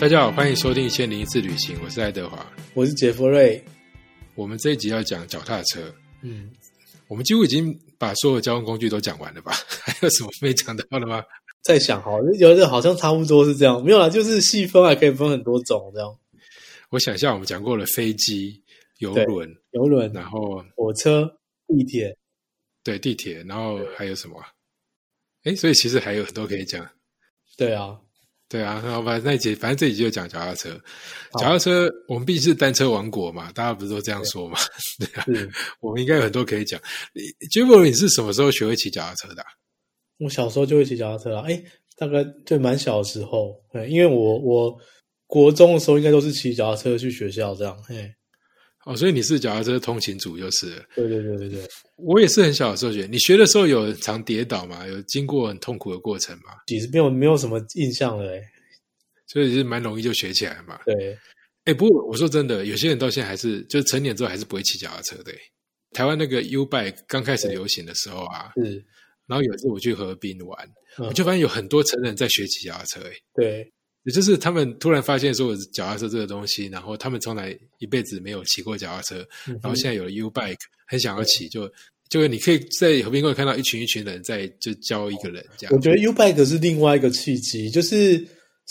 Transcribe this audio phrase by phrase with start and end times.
[0.00, 2.50] 大家好，欢迎收听《千零一次旅行》，我是爱德华。
[2.72, 3.62] 我是杰弗瑞。
[4.34, 6.50] 我们这一集要讲脚踏车，嗯，
[7.06, 9.52] 我们几乎已经把所有交通工具都讲完了吧？
[9.84, 11.22] 还有什么没讲到的吗？
[11.62, 16.18] 在想哈，有的好像差不多是这样，没有啦，就是细分还可以分很多种这样。
[16.88, 18.58] 我想一下，我们讲过了飞机、
[19.00, 21.30] 游对轮，游轮、然后火车、
[21.66, 22.16] 地铁，
[22.82, 24.42] 对地铁，然后还有什么？
[25.44, 26.88] 哎，所以其实还有很多可以讲。
[27.58, 28.00] 对啊，
[28.50, 30.70] 对啊，然后反正那一集，反正这一集就讲脚踏车。
[31.30, 34.58] 好脚踏车，我们毕竟是单车王国嘛，大家不是都这样说嘛？
[34.98, 35.24] 对啊，
[35.80, 36.80] 我们应该有很多可以讲。
[37.14, 39.48] 你 j e f f 你是什么时候学会骑脚踏车的啊、
[40.18, 41.44] 我小时候就会骑脚踏车啦。
[41.46, 41.62] 哎，
[41.96, 44.76] 大概对蛮小的时候，对，因为我我
[45.28, 47.80] 国中的时候应该都是骑脚踏车去学校这样。
[47.86, 48.12] 嘿，
[48.86, 50.84] 哦，所以你是脚踏车通勤族就是了。
[50.94, 53.06] 对对对对对，我也是很小的时候学。
[53.10, 54.86] 你学的时候有常跌倒吗？
[54.86, 56.54] 有经过很痛苦的过程吗？
[56.66, 58.34] 其实没有没有什么印象了。
[58.34, 58.40] 哎，
[59.26, 60.80] 所以是蛮容易就学起来嘛。
[60.86, 61.18] 对，
[61.64, 65.32] 哎，不过我说真的，有些人到现在还是，就是成年之后还是不会骑脚踏车的。
[65.92, 68.82] 台湾那个 U bike 刚开始流行的时候啊，是，
[69.26, 70.68] 然后有一次我去河滨玩，
[70.98, 73.00] 嗯我就发现有很多成人在学骑脚踏车。
[73.00, 73.72] 哎，对，
[74.10, 80.58] 也就是他们突然发现说脚踏车这个东西，然后他们从来一辈子没有骑过脚踏车，嗯然后现在有了 U bike，
[80.88, 81.70] 很想要骑，就
[82.08, 85.72] 就你可以在河滨公园看到一群一群人在就教一个人这样。
[85.72, 88.26] 我觉得 U bike 是另外一个契机，就是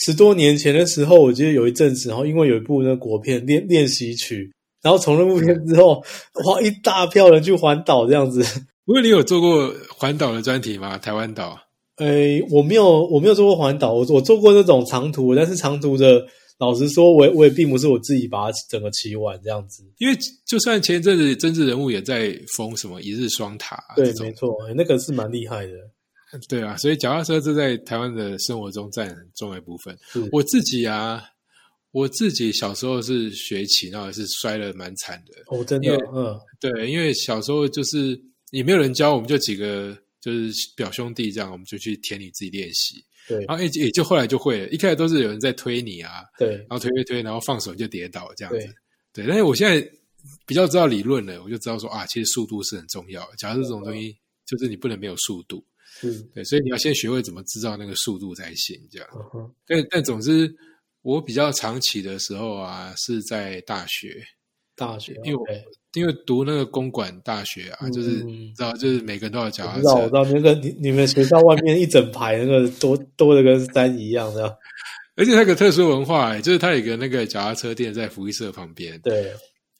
[0.06, 6.04] 十多年前的时候，我记得有一阵子，然后因为有一部那个国片练练习曲，然后从那部片之后，
[6.46, 8.44] 哇，一大票人去环岛这样子。
[8.86, 10.98] 不过你有做过环岛的专题吗？
[10.98, 11.58] 台湾岛？
[12.00, 16.26] 诶，我没有，我没有做过环岛，我我做过那种长途，但是长途的，
[16.58, 19.84] 老实说，我也我也并不是我自己把它整个骑完这样子。
[19.98, 25.74] 因为就算前一阵子政治人物也在封什么一日双塔、啊、对没错，诶那个是蛮厉害的。
[26.48, 29.98] 对啊，所以脚踏车这在台湾的生活中占很重要一部分。
[30.32, 31.24] 我自己啊，
[31.92, 35.34] 我自己小时候是学骑，然后也是摔得蛮惨的。
[35.48, 38.20] 哦，真的，嗯，对，因为小时候就是
[38.52, 44.70] 也没有人教，我们就几个就是表兄弟这样，我们就去田里自己练习，对然后也也就后来就会了。
[44.70, 48.60] 一开始都是有人在推你啊，对然后推推推，然后放手就跌倒这样子
[49.14, 49.26] 对。
[49.26, 49.82] 对，但是我现在
[50.46, 53.36] 比较知道理论了，我就知道说啊，其实速度是很重要的。
[53.38, 54.16] 假如这种东西，
[54.46, 55.66] 就是你不能没有速度，
[56.04, 58.80] 嗯，对，所以你要先学会怎么制造那个速度才行。
[58.92, 60.54] 这样，嗯，但但总之，
[61.02, 64.24] 我比较长期的时候啊，是在大学，
[64.80, 65.46] 大学，因为我
[65.94, 74.58] 因为读那个公馆大学啊，就是嗯知道，就是每个人都有脚踏我知道，我知车，道那个你你们学校外面一整排那个多多的跟山一样的，
[75.18, 79.32] 而且它有个特殊文化、欸，就是它有个那个脚踏车店在福利社旁边，对。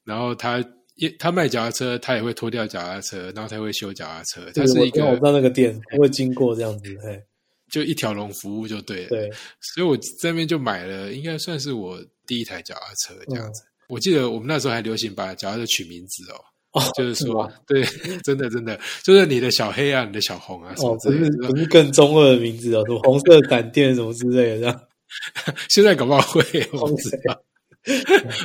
[0.04, 0.64] 然后他
[0.96, 7.22] 也他卖脚踏车，他也会脱掉脚踏车，然后他会修脚踏车，他是一个我知道我知道那个店，我会经过这样子，嘿，
[7.70, 9.08] 就一条龙服务就对了。
[9.10, 13.52] 对，所以我这边就买了，应该算是我第一台脚踏车这样嗯。
[13.52, 13.62] 子。
[13.90, 17.82] 我记得我们那时候还流行把脚踏车取名字哦，哦，就是说吗，对，
[18.24, 21.48] 真的真的，就是你的小黑啊，你的小红啊什么之类的。
[21.48, 24.80] 不是更中二的名字哦，什么红色闪电什么之类的，这样，
[25.68, 26.42] 现在搞不好会，
[26.72, 27.42] 我不知道。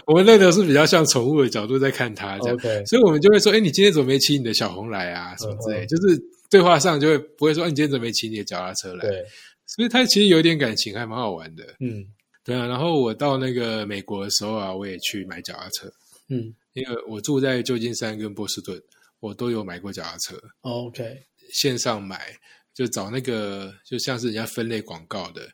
[0.08, 5.36] 我们那个是比较像宠物的角度在看它这样所以我们就会说，哎，你今天怎么没骑你的小红来啊？
[5.36, 6.18] 什么之类，就是
[6.50, 9.02] 对话上就会不会说，哎你今天怎么没骑你的脚踏车来？
[9.06, 9.24] 对，
[9.68, 11.64] 所以它其实有一点感情，还蛮好玩的。
[11.82, 12.06] 嗯
[12.46, 15.92] 对啊，然后我到那个美国的时候啊，我也去买脚踏车，
[16.30, 16.54] 嗯。
[16.76, 18.78] 因为我住在旧金山跟波士顿，
[19.22, 21.18] 我都有买过脚踏车，哦，OK，
[21.54, 22.38] 线上买
[22.74, 25.48] 就找那个就像是人家分类广告的，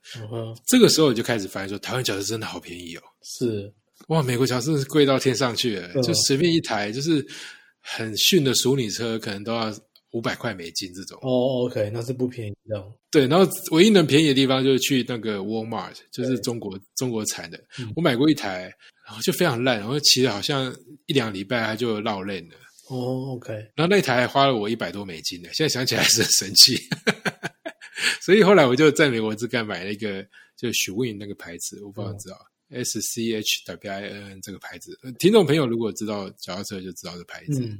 [0.66, 3.72] 这个时候我就开始发现说，台湾脚踏车真的好便宜哦，是，
[4.08, 7.24] 哇，美国脚踏车是贵到天上去了，嗯就随便一台就是
[7.80, 9.72] 很逊的淑女车，可能都要
[10.12, 11.18] 五百块美金这种。
[11.22, 17.92] 哦，OK，那是不便宜这样，对，然后唯一能便宜的地方就是去那个 Walmart，就是中国中国产的嗯。
[17.96, 18.74] 我买过一台，
[19.06, 20.74] 然后就非常烂，然后骑了好像
[21.06, 22.56] 一两礼拜它就绕链了。
[22.90, 26.78] 哦，OK，然后那台还花了我一百多美金呢，现在想起来还是很生气。
[28.20, 30.26] 所以后来我就在美国自干买了一个，
[30.58, 32.38] 就许 Win 那个牌子，我不知道你知道、
[32.70, 34.98] S C H W I N 这个牌子。
[35.04, 37.64] 呃听众朋友如果知道脚踏车就知道这牌子。
[37.64, 37.80] 嗯，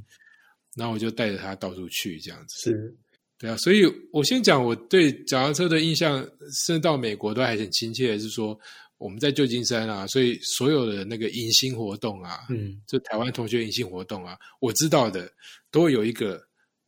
[0.76, 2.70] 然后我就带着他到处去这样子。
[2.70, 2.96] 是，
[3.38, 3.82] 对啊，所以
[4.12, 6.18] 我先讲我对脚踏车的印象，
[6.66, 8.58] 甚至到美国都还很亲切，是说
[8.98, 15.28] 我们在旧金山啊，所以所有的那个迎新活动啊，嗯就台湾同学迎新活动啊，我知道的
[15.70, 16.40] 都会有一个，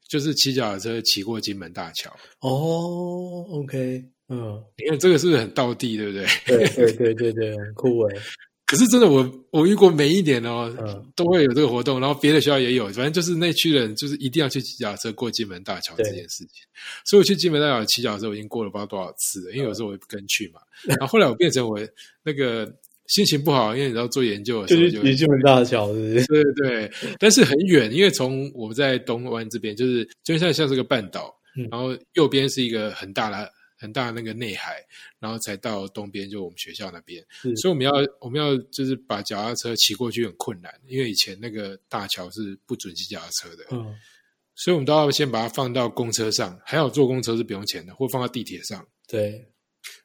[0.08, 2.08] 就是骑脚踏车骑过金门大桥。
[2.40, 6.26] 哦，OK，嗯，你看这个是不是很道地，对不对？
[6.46, 8.20] 对对对对对，很酷诶，
[8.74, 16.64] 可是真的我我遇过每一年哦，嗯都会有这个活动，然后别的学校也有，反正就是那区人就是一定要去骑脚车过金门大桥这件事情。
[17.04, 20.60] 所以我去金门大桥骑脚踏车，我已经过了不知道多少次了，因为有时候我也不跟去嘛。
[20.82, 21.78] 然后后来我变成我
[22.24, 22.66] 那个
[23.06, 26.26] 心情不好，因为你知道做研究的时就候就是离金门大桥，是不是？
[26.26, 34.84] 对对对，但是很远，因为从我们在东湾这边，就是就像像是个半岛，嗯然后右边是一个很大的很大的那个内海，
[35.18, 37.24] 然后才到东边就我们学校那边，
[37.56, 43.94] 所以我们要我们要就是把脚踏车骑过去很困难，因为以前那个大桥是不准骑脚踏车的，嗯，
[44.54, 48.86] 所以我们都要先把它放到公车上，还好坐公车是不用钱的，或放到地铁上。
[49.06, 49.46] 对，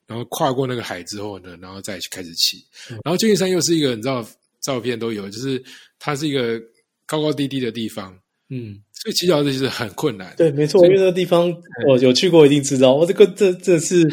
[0.05, 2.57] 然后跨过那个海之后呢，然后再开始骑
[2.89, 2.99] 嗯。
[3.05, 4.27] 然后旧金山又是一个你知道
[4.59, 5.63] 照片都有，就是
[5.97, 6.59] 它是一个
[7.05, 8.19] 高高低低的地方，
[8.49, 10.33] 嗯，所以骑脚踏车其实很困难。
[10.37, 11.49] 对，没错，因为那个地方
[11.87, 14.05] 我有去过，一定知道，我这个这这是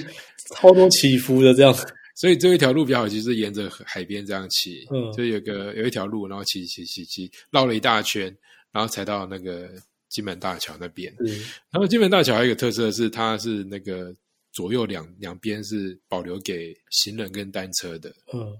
[0.55, 1.75] 超多起伏的这样，
[2.17, 8.35] 所以这一条路比较好，其实是沿着海边这样骑，嗯就有个有一条路，然后骑骑骑骑绕了一大圈，
[8.73, 9.69] 然后才到那个
[10.09, 11.12] 金门大桥那边。
[11.19, 11.27] 嗯，
[11.71, 14.15] 然后金门大桥还有一个特色是，它是那个
[14.53, 18.56] 左右两两边是保留给行人跟单车的，嗯，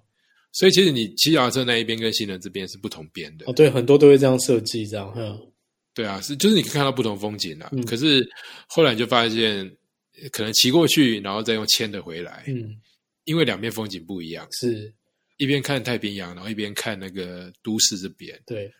[0.53, 3.47] 所以其实你骑脚踏车那一边跟行人这边是不同边的。
[3.47, 5.39] 哦，对，很多都会这样设计，这样，嗯，
[5.97, 7.69] 对啊，是就是你可以看到不同风景啊。
[7.73, 8.25] 嗯可是
[8.69, 9.65] 后来你就发现，
[10.23, 12.77] 呃可能骑过去，然后再用牵的回来，嗯，
[13.25, 14.93] 因为两边风景不一样，是
[15.39, 18.71] 一边看太平洋，然后一边看那个都市这边，对，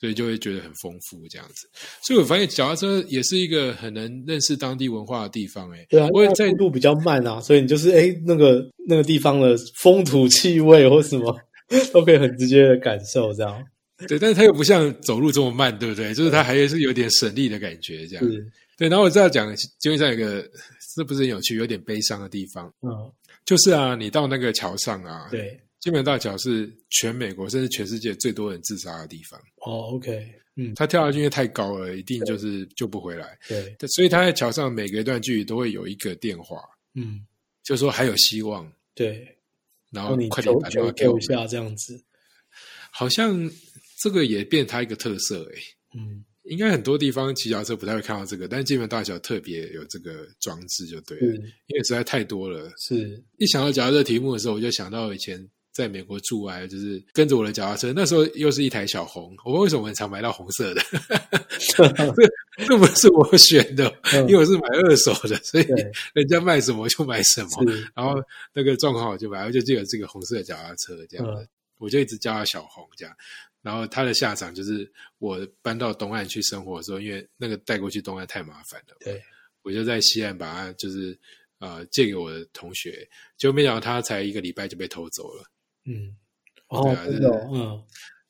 [0.00, 1.68] 所以就会觉得很丰富这样子。
[2.02, 5.86] 所以我发现脚踏车也是一个很能认识当地文化的地方、欸。
[5.90, 11.38] 对啊，因为我也在速度比较慢啊，所以你就是哎，那个那个地方的风土气味或什么
[11.92, 13.62] 都可以很直接的感受，这样
[14.06, 16.12] 对，但是他又不像走路这么慢，对不对？
[16.14, 18.24] 就是他还是有点省力的感觉，这样。
[18.76, 20.42] 对，然后我再讲，基本上有一个
[20.94, 23.12] 是不是很有趣，有点悲伤的地方，嗯，
[23.44, 29.38] 就是啊，你到那个桥上啊，对，金门大桥是全美国甚至全世界最多人自杀的地方。
[29.66, 30.26] 哦，OK，
[30.56, 33.38] 嗯，他跳下去因为太高了，一定就是救不回来。
[33.46, 36.62] 对，所以他在桥上每隔一段距离都会有一个电话，
[36.94, 37.24] 嗯，
[37.62, 39.36] 就说还有希望，对，
[39.90, 42.02] 然然后你快点求打电话给我一下这样子，
[42.90, 43.48] 好像
[44.02, 45.62] 这个也变它一个特色诶、
[45.94, 51.36] 嗯，应该很多地方骑脚踏车不太会看到这个，但是金门大桥特别有这个装置就对了，是。
[51.68, 52.68] 因为实在太多了。
[52.78, 60.82] 是，一想到脚踏车题目的时候，我就想到以前在美国住啊，就是跟着我的脚踏车，那时候又是一台小红，我为什么很常买到红色的？
[61.76, 64.20] 这这不是我选的，嗯。
[64.28, 65.66] 因为我是买二手的，所以，
[66.12, 67.50] 人家卖什么就买什么。
[67.94, 68.20] 然后
[68.52, 71.48] 那个状况我就买，我就记得这个红色的脚踏车这样子，嗯。
[71.78, 73.12] 我就一直叫它小红这样。
[73.62, 79.22] 然后他的下场就是我搬到东岸去生活的时候，因为那个带过去东岸太麻烦了，对，
[79.62, 81.18] 我就在西岸把它就是
[81.58, 85.44] 呃借给我的同学，结果没想到他才一个礼拜就被偷走了。
[85.84, 86.14] 嗯，
[86.68, 87.84] 哦对啊，真的哦，嗯，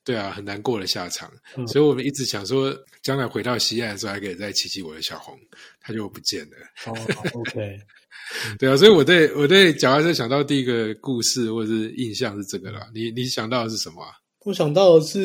[0.04, 1.32] 对啊，很难过的下场。
[1.56, 5.38] 嗯所以我们一直想说，将来回到西岸的时候，还可以再骑骑我的小红，
[5.80, 6.56] 它就不见了。
[6.86, 6.92] 哦
[7.34, 7.78] ，OK，
[8.58, 12.90] 对啊，所以我对我对脚踏车想到第一个故事或者是印象是这个啦。
[12.94, 14.12] 你你想到的是什么啊？
[14.44, 15.20] 我想到的是，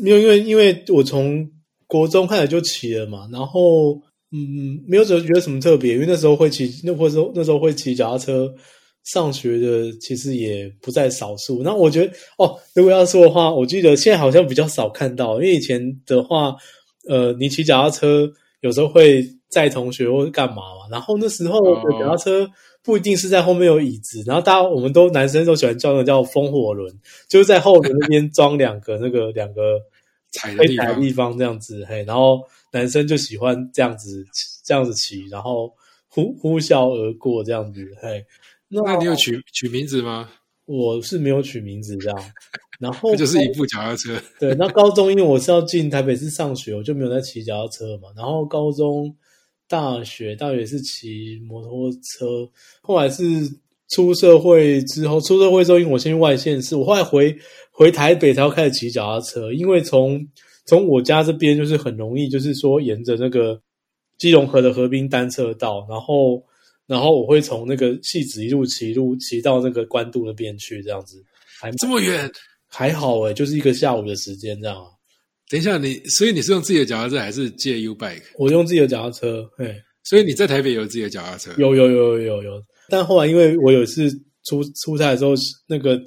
[0.00, 1.48] 没有，因为因为我从
[1.86, 3.94] 国中开始就骑了嘛，然后
[4.30, 8.52] 嗯，没有觉得什么特别，因为那时候会骑，那或者说那时候会骑脚踏车
[9.04, 11.62] 上学的，其实也不在少数。
[11.62, 16.54] 那我觉得哦，如果要说的话，我记得现在好像比较少看到，因为以前的话，
[17.08, 18.30] 呃，你骑脚踏车
[18.60, 22.48] 有时候会载同学或者干嘛嘛，然后那时候的脚踏车。
[22.82, 26.92] 不一定是在后面有椅子，然后大家我们都男生都喜欢叫那个叫风火轮，
[27.28, 29.78] 就是在后轮那边装两个那个 两个
[30.32, 32.40] 踩的地方踩的地方这样子，嘿，然后
[32.72, 34.24] 男生就喜欢这样子
[34.64, 35.72] 这样子骑，然后
[36.08, 38.24] 呼呼啸而过这样子，嘿，
[38.68, 40.28] 那那你有取取名字吗？
[40.64, 42.18] 我是没有取名字这样，
[42.78, 44.16] 然后这 就是一部脚踏车。
[44.38, 48.08] 对，那高中因为我是要进台北市上学，我就没有在骑脚踏车嘛。
[48.16, 49.14] 然后高中、
[49.72, 52.46] 大学，大学是骑摩托车。
[52.82, 53.24] 后来是
[53.88, 57.34] 出社会之后，出社会之后，因为我先去外县市，我后来回
[57.70, 59.50] 回台北才要开始骑脚踏车。
[59.50, 60.20] 因为从
[60.66, 63.58] 从我家这边就是很容易，就是说沿着那个
[64.18, 66.44] 基隆河的河滨单车道，然后
[66.86, 71.24] 然后我会从那个戏子一路骑一路骑到那个关渡那边去，这样子
[71.58, 72.30] 还这么远？
[72.68, 74.90] 还好诶、就是一个下午的时间这样啊。
[75.52, 78.22] 等一下，你所以你是用自己的脚踏车还是借 U bike？
[78.38, 81.52] 我用自己的脚踏车，哎，所以你在台北有自己的脚踏车？
[81.58, 82.62] 有有有有有有。
[82.88, 84.10] 但后来因为我有一次
[84.46, 85.34] 出出差的时候，
[85.66, 86.00] 那个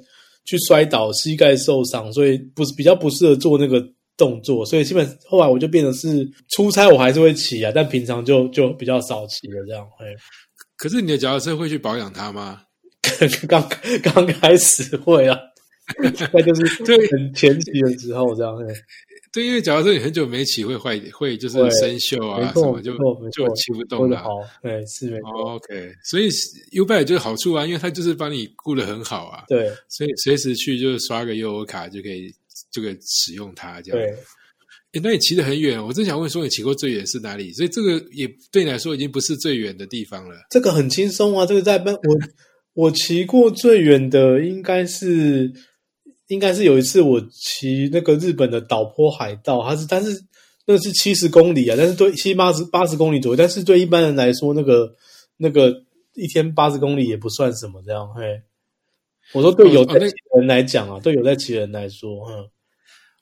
[0.44, 3.80] 去摔倒，膝盖受伤，所以不是比较不适合做那个
[4.16, 9.86] 动作，所以基本后来我就变成是出差我还是会骑啊，但平常就就比较少骑了这样。
[10.00, 10.06] 哎，
[10.76, 12.62] 可是你的脚踏车会去保养它吗？
[13.48, 13.64] 刚
[14.02, 15.38] 刚开始会啊，
[16.34, 18.52] 那就是对很前期的时候这样。
[19.36, 22.92] 嘿对，因为假如说你很久没骑，会坏，会就是生锈，啊什么，就
[23.30, 24.24] 就骑不动了。
[24.62, 26.28] 对，是没错，哦 OK，所以
[26.72, 32.32] U Bike 就是好处啊，因为它就是帮你顾得很好啊，对所以随时去就是刷个悠游卡就可以
[32.72, 34.00] 就可以使用它这样。
[34.00, 34.16] 对。
[34.92, 37.52] 诶那你骑得很远，我正想问说你骑过最远是哪里？
[37.52, 40.36] 所以这个也对你来说已经不是最远的地方了。
[40.50, 42.00] 这个很轻松啊，这个在奔我
[42.72, 45.52] 我骑过最远的应该是
[46.28, 50.20] 应该是有一次我骑那个日本的岛坡海道，它是但是
[50.66, 54.92] 那是七十公里啊，但是对七八十八十公里左右，但是对一般人来说，那个
[55.36, 55.70] 那个
[56.14, 58.22] 一天八十公里也不算什么，这样嘿。
[59.32, 62.38] 我说对有在骑的人来讲啊，对有在骑的人来说，嗯，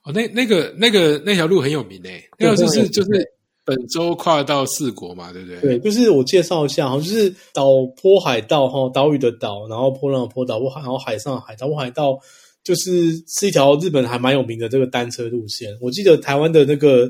[0.03, 3.09] 哦，那那个那个那条路很有名诶，那条就是就是
[3.63, 5.59] 本州跨到四国嘛，对不对？
[5.61, 7.65] 对，就是我介绍一下哈，就是岛
[7.99, 12.19] 坡海道哈，岛屿的岛，然后波浪的坡岛，然后海上海岛坡海道，
[12.65, 15.69] 就是是一条日本还蛮有名的这个单车路线。
[15.79, 17.09] 我记得台湾的那个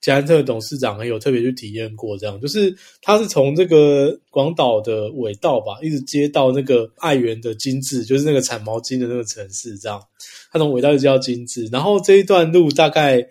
[0.00, 10.02] 捷安特董事长也有特别去体验过，这样就是他是从这个广岛的尾道吧，一直接到那个爱媛的金治，就是那个产毛巾的那个城市，这样
[10.50, 13.24] 他从尾道一直到金治，然后这一段路大概。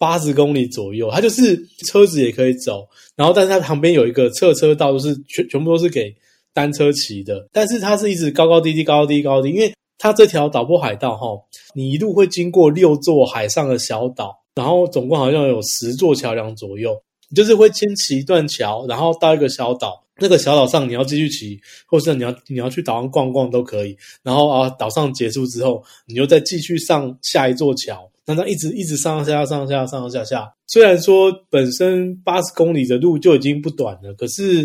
[0.00, 1.54] 八十公里左右，它就是
[1.86, 6.10] 车子也可以走，然后但是它旁边有一个侧车道，都是全全部都是给
[6.54, 9.70] 单车骑的，但是它是一直高高低低、高高低、高低，因为
[10.02, 11.38] 它这条岛坡海道哈，
[11.74, 28.10] 你一路会经过六座海上的小岛，然后总共好像有十座桥梁左右，你就是会先骑一段桥，然后到一个小岛，那个小岛上你要继续骑，或是你要你要去岛上逛逛都可以，然后啊岛上结束之后，你又再继续上下一座桥。
[28.24, 34.62] 那它一直一直上上下上下上上下下，虽然说本身八十公里的路就已经不短了，可是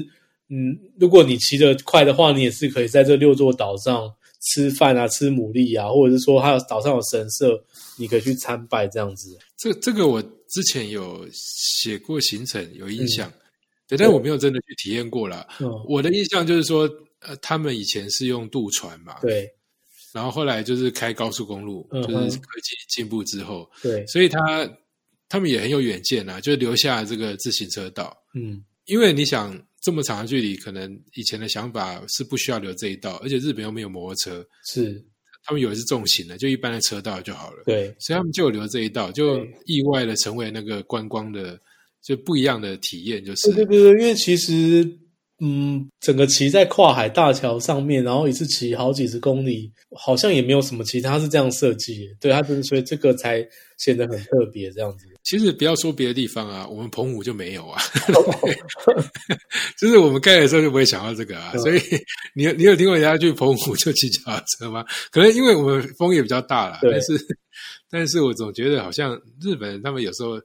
[0.49, 4.11] 嗯，如果你骑得快的话，你也是可以在这六座岛上
[4.53, 7.61] 吃饭啊，吃牡蛎啊，或者是说还有岛上有神社，
[7.97, 9.37] 你可以去参拜这样子。
[9.57, 13.41] 这这个我之前有写过行程，有印象，嗯。
[13.87, 15.47] 对，但我没有真的去体验过啦。
[15.59, 19.47] 嗯，我的印象就是说，呃，他们以前是用渡船嘛，对。
[20.11, 24.39] 然后后来就是开高速公路，嗯就是科技进步之后，对，所以他
[25.27, 28.15] 他们也很有远见啊，就留下这个自行车道。
[28.33, 28.63] 嗯。
[28.85, 34.99] 因为你想这么长的距离，可能以前的想法是不需要留这一道，而且日本又没有摩托车，是，
[35.43, 37.61] 他们有的是重型的，就一般的车道就好了。
[37.67, 37.95] 对。
[37.99, 41.59] 所以他们就留这一道，就意外的成为那个观光的
[42.01, 44.83] 就不一样的体验，就是对对对对，因为其实
[45.41, 53.45] 嗯，整个骑在跨海大桥上面，然后一次骑好几十公里，好像也没有什么其他是这样设计，对，它就是所以这个才
[53.77, 55.07] 显得很特别这样子。
[55.23, 57.81] 其实不要说别的地方啊，我们澎湖就没有啊，
[59.77, 61.81] 就是我们盖的时候就不会想到这个啊，嗯所以
[62.33, 64.85] 你有你有听过人家去澎湖就骑脚踏车吗？
[65.11, 67.27] 可能因为我们风也比较大啦，但是
[67.89, 70.39] 但是我总觉得好像日本人他们有时候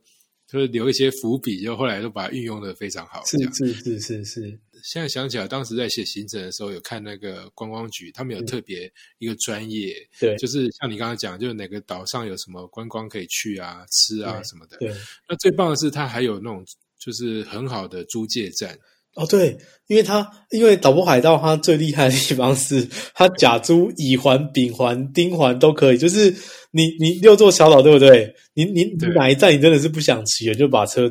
[0.51, 14.77] 就是留一些伏笔，就后来都把它运用的非常好，是是是是是，现在想起来，当时在写行程的时候，有看那个观光局，他们有特别一个专业，对就是像你刚刚讲，就是哪个岛上有什么观光可以去啊、吃啊什么的。
[14.79, 14.93] 对。
[15.29, 16.65] 那最棒的是，它还有那种
[16.99, 18.79] 就是很好的租借站，
[19.15, 19.57] 哦，对，
[19.87, 26.35] 因为它因为岛国海盗它最厉害的地方是它甲租、乙环、丙环、丁环都可以，就是
[26.71, 28.35] 你你六座小岛对不对？
[28.55, 31.11] 你你你哪一站你真的是不想骑了，就把车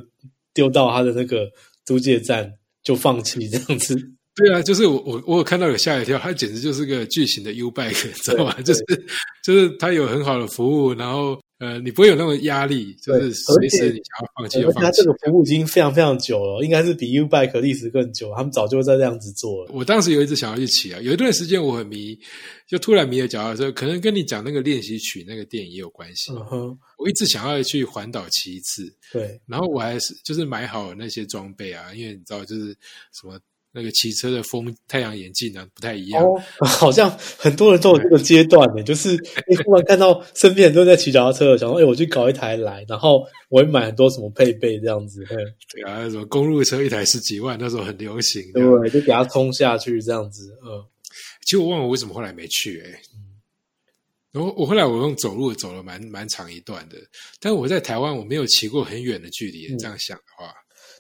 [0.54, 1.50] 丢到它的那个
[1.86, 2.54] 租借站
[2.90, 3.96] 就放弃这样子。
[4.36, 8.56] 对啊，就是我我我有看到有吓一跳，它简直就是个巨型的 U bike，你知道吗？
[8.64, 8.84] 就是
[9.44, 15.04] 就是它有很好的服务，然后呃，你不会有那种压力，就是对随时你想要放弃就放弃而且它这。
[15.04, 19.72] 个服务已经非常非常久了，应该是比 U Bike 历史更久，他们早就在这样子做了。
[19.74, 22.18] 我当时有一直想要去骑啊，有一段时间我很迷，
[22.68, 26.32] 就突然迷了脚踏车，可能跟你讲那个练习曲那个电影也有关系。
[26.32, 32.68] 嗯哼，我一直想要去环岛骑一次，对然后我还是就是买好那些装备啊，因为你知道就是
[33.12, 33.38] 什么
[33.72, 36.24] 那个骑车的风太阳眼镜呢、不太一样。
[36.24, 39.12] 哦， 好像很多人都有这个阶段呢，就是
[39.48, 45.36] 你忽然看到身边人都在骑脚踏车，想说，哎，我去搞一台来，然后我会买很多什么配备这样子，嘿
[45.72, 48.44] 对啊，那种公路车一台十几万，那时候很流行。
[48.54, 50.84] 对，就给它冲下去这样子，嗯，
[51.46, 53.00] 其实我忘了我为什么后来没去哎、
[54.32, 56.98] 然后我后来我用走路走了蛮蛮长一段的，
[57.40, 59.68] 但我在台湾我没有骑过很远的距离。
[59.78, 60.54] 这样想的话，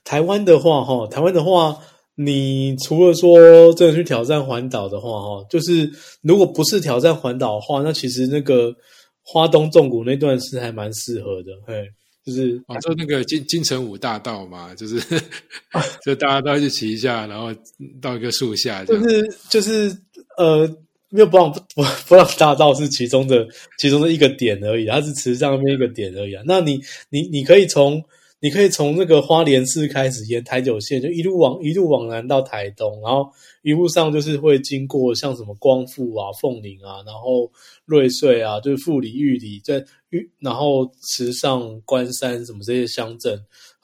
[0.04, 1.78] 台湾的话，哈，台湾的话，
[2.22, 5.90] 你除了说真的去挑战环岛的话，哈，就是
[6.22, 8.76] 如果不是挑战环岛的话，那其实那个
[9.24, 11.88] 花东纵谷那段是还蛮适合的，嘿，
[12.26, 15.00] 就是哦，就那个金金城武大道嘛，就是
[16.04, 17.56] 就大家都要去骑一下，然后
[18.02, 18.84] 到一个树下。
[18.84, 19.90] 就是就是
[20.38, 20.68] 呃
[21.10, 21.60] 没有不让不
[22.06, 23.48] 不让大道是其中的
[23.78, 26.44] 其中的一个点而已，它是池上面一个点而已啊。
[26.46, 28.04] 那你你你可以从
[28.40, 33.30] 你可以从那个花莲市开始沿台九线，就一路往一路往南到台东，然后
[33.62, 37.52] 一路上就是会经过像什么光复啊、凤林啊，然后
[37.86, 43.40] 瑞穗啊，就是富里、玉里，在玉然后池上、关山什么这些乡镇，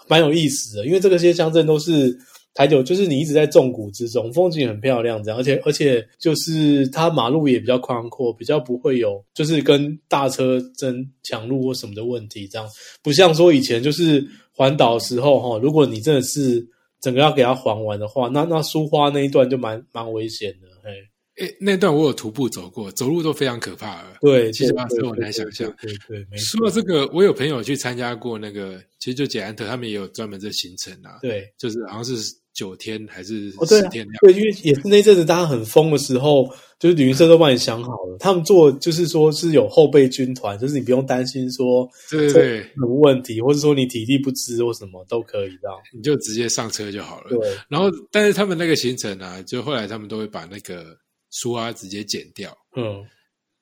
[0.08, 2.18] 蛮有意思的，因为这个些乡镇都是。
[2.56, 12.66] 台九就是你一直在重谷之中，风景很漂亮，这样，而且而且就是它马路也比较宽阔，比较不会有就是跟大车争抢路或什么的问题，这样。
[13.04, 16.66] 不像说以前就是环岛时候哈，如果你真的是
[17.02, 20.92] 整个要给它环完的话，那那苏花那一段就蛮蛮危险的，嘿，
[21.38, 26.38] 诶，那段我有徒步走过，走路都非常可怕了，对，七十八岁我难想象，对对。
[26.38, 32.36] 说到这个，我有朋友去参加过那个，其实就捷安特，他们也有专门的行程啊，对，就是好像是。
[32.56, 34.08] 九天还是十天？
[34.22, 36.48] 对，因为也是那阵子大家很疯的时候，
[36.80, 47.30] 就是旅行社都帮你想好了，他们做就是说是有后备军团，就是你不用担心说对对什么问题，或者说你体力不支或什么都可以这样，你就直接上车就好了。
[47.30, 50.96] 对，然后但是他们那个行程啊，就后来他们都会把那个
[51.36, 52.58] 书啊直接剪掉。
[52.75, 53.06] 嗯，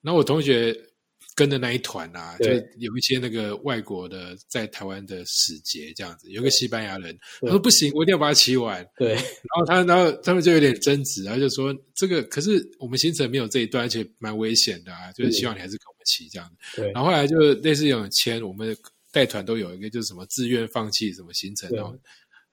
[0.01, 0.73] 那我同学。
[1.35, 8.87] 跟的那一团啊，就有一些那个外国的在台湾的使节这样子，有个西班牙人，他说不行，我一定要把它骑完。
[8.95, 9.23] 对，然
[9.55, 16.81] 后他，然后他们就有点争执，然后就说这个可是我们行程没有这一段，而且蛮危险的啊，就是希望你还是跟我们骑这样子。
[16.81, 18.77] 对，然后后来就类似有签，我们
[19.11, 21.99] 带团都有一个就是什么自愿放弃什么行程，那种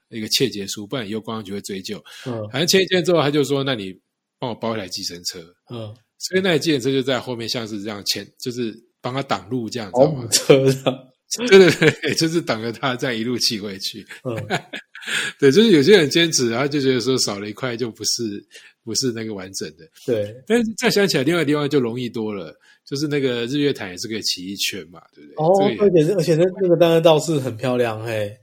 [0.09, 2.03] 一个切结书，不然以后公安局会追究。
[2.25, 3.95] 嗯，反正签一签之后，他就说，那你
[4.41, 5.39] 帮我包一台计程车。
[5.71, 8.75] 嗯，所以那台计程车就在后面，像是这样前，就是。
[9.03, 10.29] 帮他挡路，这样子吗？
[10.31, 11.09] 车上，
[11.49, 14.07] 对对对，就是挡着他再一路骑回去。
[14.25, 14.37] 嗯，
[15.41, 18.47] 对，就是有些人坚持，然后就觉得说少了一块就不是
[18.85, 19.89] 不是那个完整的。
[20.05, 22.55] 对，但是再想起来，另外地方就容易多了，
[22.87, 25.35] 就是那个日月潭也是可以骑一圈嘛，对不对？
[25.43, 25.49] 哦，
[25.81, 28.37] 而且而且那那个当然倒是很漂亮，嘿。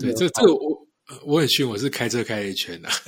[0.00, 0.79] 对，这这个我。
[1.24, 2.88] 我很逊，我是开车开了一圈呐。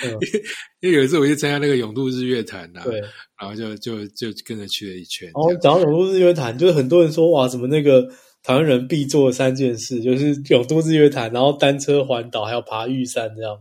[0.80, 3.00] 因为有一次我去参加那个永渡日月潭呐，对，
[3.38, 5.28] 然后就就就跟着去了一圈。
[5.34, 8.02] 哦，讲到永渡日月潭，就是很多人说哇，什么那个
[8.42, 13.58] 台湾人必做三件事，就是永渡日月潭，然后单车环岛，还有爬玉山这样。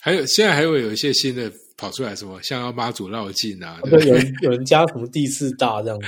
[0.00, 6.06] 还有现在还会有一些新的跑出来，什么像要妈祖绕境啊，对，有人有人加什么第四大这样子。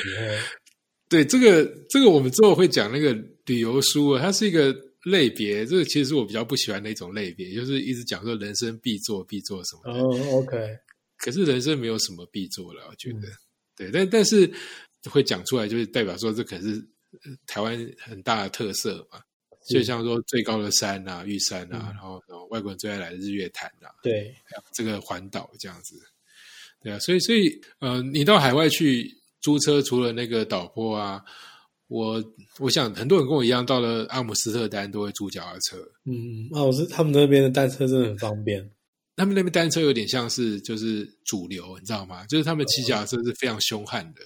[1.08, 4.74] 对，这个这个我们之后会讲那个旅游书啊，它是一个。
[5.04, 9.92] 类别，这个其实是我比较不喜欢的一种类别，就是一直讲说人生必做必做什么。
[9.92, 10.56] 哦，OK。
[11.18, 13.28] 可是人生没有什么必做了，我觉得。
[13.76, 14.50] 对，但但是
[15.10, 16.82] 会讲出来，就是代表说这可是
[17.46, 19.20] 台湾很大的特色嘛。
[19.68, 24.34] 就像说最高的山啊，玉山啊，然后外国人最爱来的日月潭啊，对，
[24.74, 26.00] 这个环岛这样子。
[26.82, 31.22] 对啊，所以所以呃，你到海外去租车，除了那个导坡啊。
[31.94, 32.24] 我
[32.58, 35.76] 我想很多人跟我一样，到了阿姆斯特丹都会租脚踏车。
[36.06, 38.68] 嗯，啊，我是他们那边的单车真的很方便。
[39.16, 42.26] 他们那边单车有点像是就是主流，你知道吗？
[42.26, 44.22] 就是他们骑脚踏车是非常凶悍的。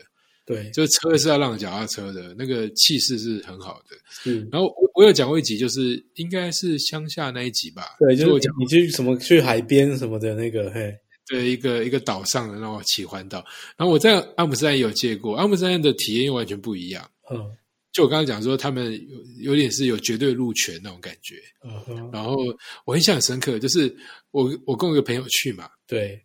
[0.46, 3.96] 对，就是车是要让脚踏车的，那个气势是很好的。
[4.24, 7.82] 嗯，然后我我有讲过一集，就是应该是乡下那一集吧？
[8.00, 10.90] 对，就是讲你去什么去海边什么的那个，嘿，
[11.28, 13.44] 对，一个一个岛上的让我骑环岛。
[13.76, 17.06] 然后我在阿姆斯特丹也有借过，阿姆斯特丹的体验又完全不一样。
[17.30, 17.56] 嗯，
[17.92, 21.36] 就我刚刚讲说，他们有有点是有绝对路权那种感觉。
[21.64, 22.36] 嗯，然后
[22.84, 23.94] 我印象深刻，就是
[24.30, 25.68] 我我跟我一个朋友去嘛。
[25.86, 26.22] 对，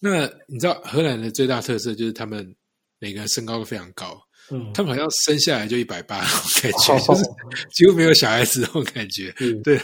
[0.00, 2.54] 那你知道荷兰的最大特色就是他们
[2.98, 4.20] 每个人身高都非常高。
[4.50, 7.24] 嗯，他们好像生下来就一百八那种感觉，就是
[7.74, 9.30] 几乎没有小孩子那种感觉。
[9.62, 9.78] 对，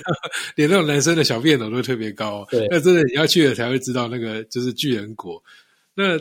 [0.56, 2.46] 连那种男生的小便斗都特别高。
[2.50, 5.42] 对，那真的你要去了才会知道，那个就是巨人国。
[5.94, 6.18] 那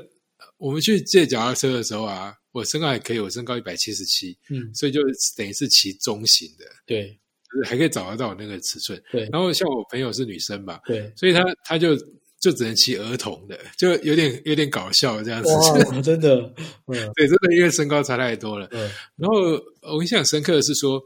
[0.57, 2.35] 我们去借脚踏车的时候啊。
[2.53, 5.01] 我身高还可以，我身高一百七十七，嗯，所以就
[5.35, 7.09] 等于是骑中型的，对，
[7.51, 9.27] 就是还可以找得到那个尺寸，对。
[9.31, 11.95] 然后像我朋友是女生吧，对，所以她她就
[12.39, 15.49] 就只能骑儿童的，就有点有点搞笑这样子，
[16.03, 16.41] 真的，
[16.85, 18.81] 嗯，对，真的因为身高差太多了，嗯。
[19.15, 19.35] 然后
[19.81, 21.03] 我印象深刻的是说，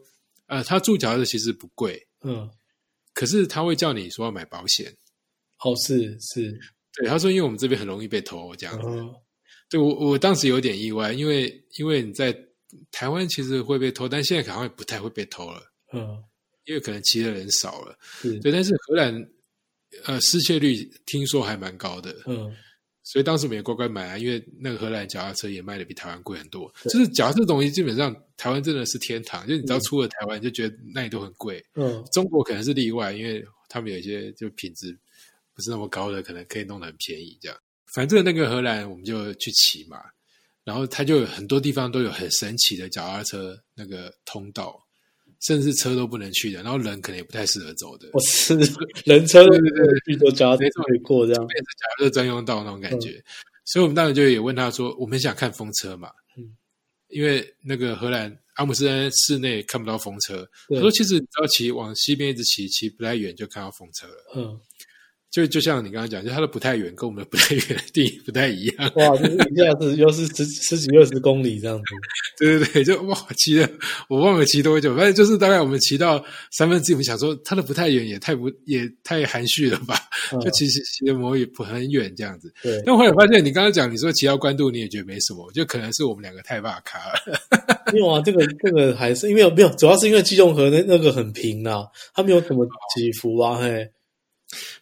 [0.48, 2.50] 呃，他住脚的其实不贵，嗯，
[3.14, 4.94] 可是他会叫你说要买保险，
[5.64, 6.52] 哦，是是，
[6.94, 8.88] 对，他说因为我们这边很容易被偷这样子。
[9.70, 12.38] 对我，我当时有点意外，因为因为你在
[12.92, 15.62] 台湾其实会被偷，但现在好像不太会被偷了。
[15.94, 16.24] 嗯，
[16.66, 17.98] 因为可能骑的人少了。
[18.22, 19.30] 对，但是荷兰
[20.06, 20.76] 呃失窃率
[21.06, 22.16] 听说还蛮高的。
[22.26, 22.54] 嗯，
[23.04, 26.74] 所以当时我们也乖乖买啊，因为那个荷兰脚踏车也卖的比台湾贵很多。
[26.86, 31.64] 就是脚踏车东西基本上台湾真的是天堂，就你知道出了台湾就觉得那里都很贵。
[31.76, 34.98] 嗯，中国可能是例外，因为他们有一些就品质
[35.54, 37.58] 不是那么高的，可能可以弄得很便宜这样。
[37.98, 39.98] 反正那个荷兰我们就去骑嘛，
[40.64, 44.80] 然后它就有很多地方都有很神奇的脚踏车那个通道，
[45.42, 48.54] 甚至车都不能去的，然后人可能也不太适合走的，我是
[49.04, 51.48] 人车对对对去都脚踏车没错可以过这样。
[51.48, 53.20] 变成脚踏车专用道那种感觉。
[53.66, 56.56] 所以我们当时就也问他说，我们想看风车嘛，嗯
[57.08, 64.34] 因为那个荷兰阿姆斯特丹市内看不到风车，对他说其实只要骑往西边一直骑，骑不太远就看到风车了。
[64.36, 64.60] 嗯，
[65.30, 68.92] 就就像你刚刚讲，就它的不太远跟我们的不太远的定义不太一样。
[68.96, 71.84] 哇，就是一下子又是十十几二十公里这样子。
[72.40, 73.70] 对对对，就哇骑了，
[74.10, 79.96] 我忘了骑多久，反正就是大概我们骑到三分之一，我们想说它的不太远也太不也太含蓄了吧，
[80.34, 82.52] 嗯就其实骑的摩也不很远这样子。
[82.64, 87.40] 对，但后来发现，你刚刚讲你说骑到关渡，你也觉得没什么，就可能是我们两个太霸卡了。
[87.92, 93.88] 没有啊，这个这个还是因为没有，主要是因为基隆河那那个很平啊，它没有什么起伏啊，嘿，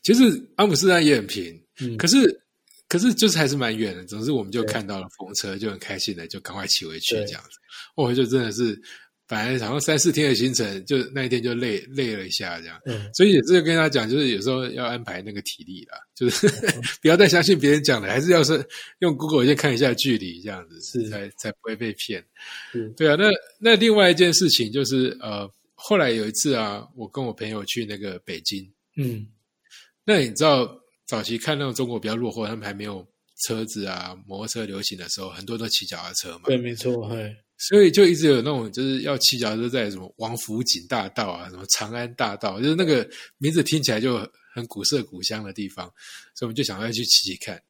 [0.03, 0.23] 其实
[0.55, 2.41] 阿姆斯特丹也很平，嗯，可是
[2.87, 4.05] 可是就是还是蛮远的。
[4.05, 7.57] 总之我们就看到了风车，就很开心的就赶快骑回去对这样子。
[7.95, 8.79] 我就真的是
[9.27, 12.79] 本来好像三四天的行程，就那一天就累累了一下这样。
[12.85, 18.63] 嗯，所以也是跟他讲，就是有时候要安排那个体力啦，就是 嗯不要再相信别人讲的，还是要是
[18.99, 22.23] 用 Google 先看一下距离，这样子是才才不会被骗。
[22.71, 28.63] 是对啊，那那另外一件事情就是呃，后来有一次啊，我跟我朋友去那个北京，
[28.95, 29.25] 嗯，
[30.05, 33.05] 那你知道早期看那种中国比较落后，他们还没有
[33.45, 44.17] 车子啊、摩托车流行的时候，很多都骑脚踏车嘛，对，没错，嘿，所以就一直有那种就是要骑脚踏车在什么王府井大道啊、什么长安大道，就是那个名字听起来就
[44.53, 45.85] 很古色古香的地方，
[46.33, 47.61] 所以我们就想要去骑骑看。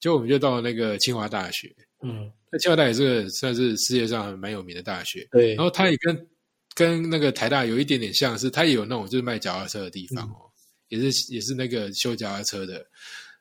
[0.00, 5.56] 就我们就到了那个清华大学，嗯，那清华大学是个算是世界上蛮有名的大学，对。
[5.56, 6.28] 然，后它也跟
[6.72, 10.47] 跟那个台大有一点点像是，它也有那种就是卖脚踏车的地方哦，
[10.88, 12.84] 也是也是那个修脚踏车的。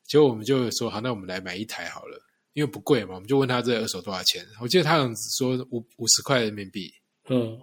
[0.06, 2.18] 结果我们就说好，那我们来买一台好了，
[2.54, 4.46] 因为不贵嘛，我们就问他这二手多少钱。
[4.62, 6.90] 我记得他好像只说五五十块人民币，
[7.30, 7.60] 嗯，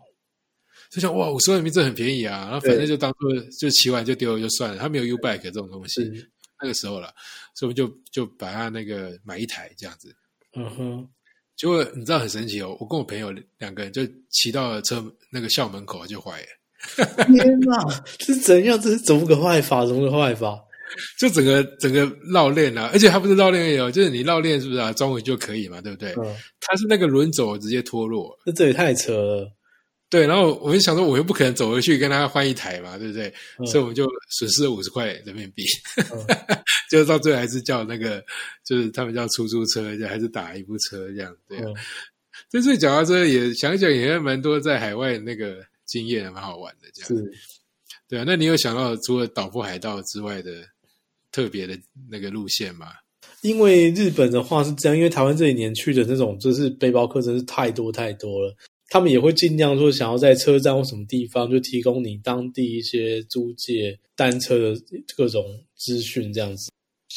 [0.90, 2.40] 就想哇，五十块人民币这很便宜啊。
[2.40, 6.02] 然后反正就当做就骑完就丢了就算了，他没有 U bike 这种东西，
[6.60, 7.14] 那个时候了，
[7.54, 10.14] 所以我们就就把他那个买一台这样子。
[10.54, 11.08] 嗯哼，
[11.56, 16.46] 结果你知道很神奇哦，我跟我朋友两个人就骑到了车那个校门口就坏了。
[17.26, 18.80] 天哪， 这是怎样？
[18.80, 19.84] 这是怎么个坏法？
[19.86, 20.58] 怎么个坏法？
[21.18, 26.12] 就整个整个绕链啊，而且它不是绕链而已哦，就是你绕链是不是啊，装回就可以嘛，对不对？
[26.12, 29.50] 嗯，它是那个轮轴直接脱落，那这也太扯了。
[30.08, 33.26] 对，然后我们想说，我又不可能走回去跟他换一台嘛，对不对？
[33.58, 34.06] 嗯所以我们就
[34.38, 35.64] 损失了五十块人民币，
[35.96, 36.24] 嗯
[36.88, 38.22] 就到最后还是叫那个，
[38.64, 41.64] 就是他们叫出租车，还是打一部车这样，对啊。
[41.66, 41.74] 嗯，
[42.48, 45.56] 这次脚踏车也想想也蛮多在海外那个
[45.94, 47.08] 经验，蛮好玩的这样。
[47.08, 47.32] 是。
[48.08, 50.50] 对啊，那你有想到除了岛波海盗之外的
[51.32, 51.78] 特别的
[52.10, 52.88] 那个路线吗？
[53.42, 58.54] 因为日本的话是这样，因为台湾这几年去的那种就是背包客真是太多太多了，
[58.88, 64.80] 他们也会尽量说想要在车站或什么地方就提供你当地一些租借单车的
[65.16, 65.44] 各种
[65.76, 66.70] 资讯这样子。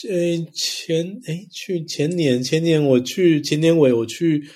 [0.08, 4.48] 呃，前哎去前年前年我去前年尾我去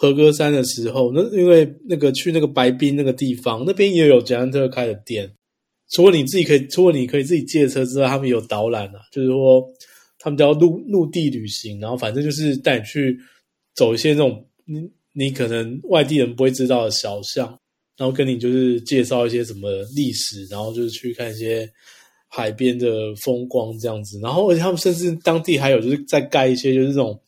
[0.00, 5.28] 和歌山的时候，那因为那个去那个白滨那个地方，那边也有捷安特开的店。
[5.90, 9.60] 除了你自己可以，除了你可以自己借车之外，他们有导览啊，就是说
[10.20, 13.18] 他们叫陆陆地旅行，然后反正就是带你去
[13.74, 17.48] 走一些那种你你可能外地人不会知道的小巷，
[17.96, 21.68] 然后跟你就是介绍一些什么历史，然后就是去看一些
[22.28, 27.20] 海边的风光这样子，然后而且他们甚至当地还有就是在盖一些就是这种。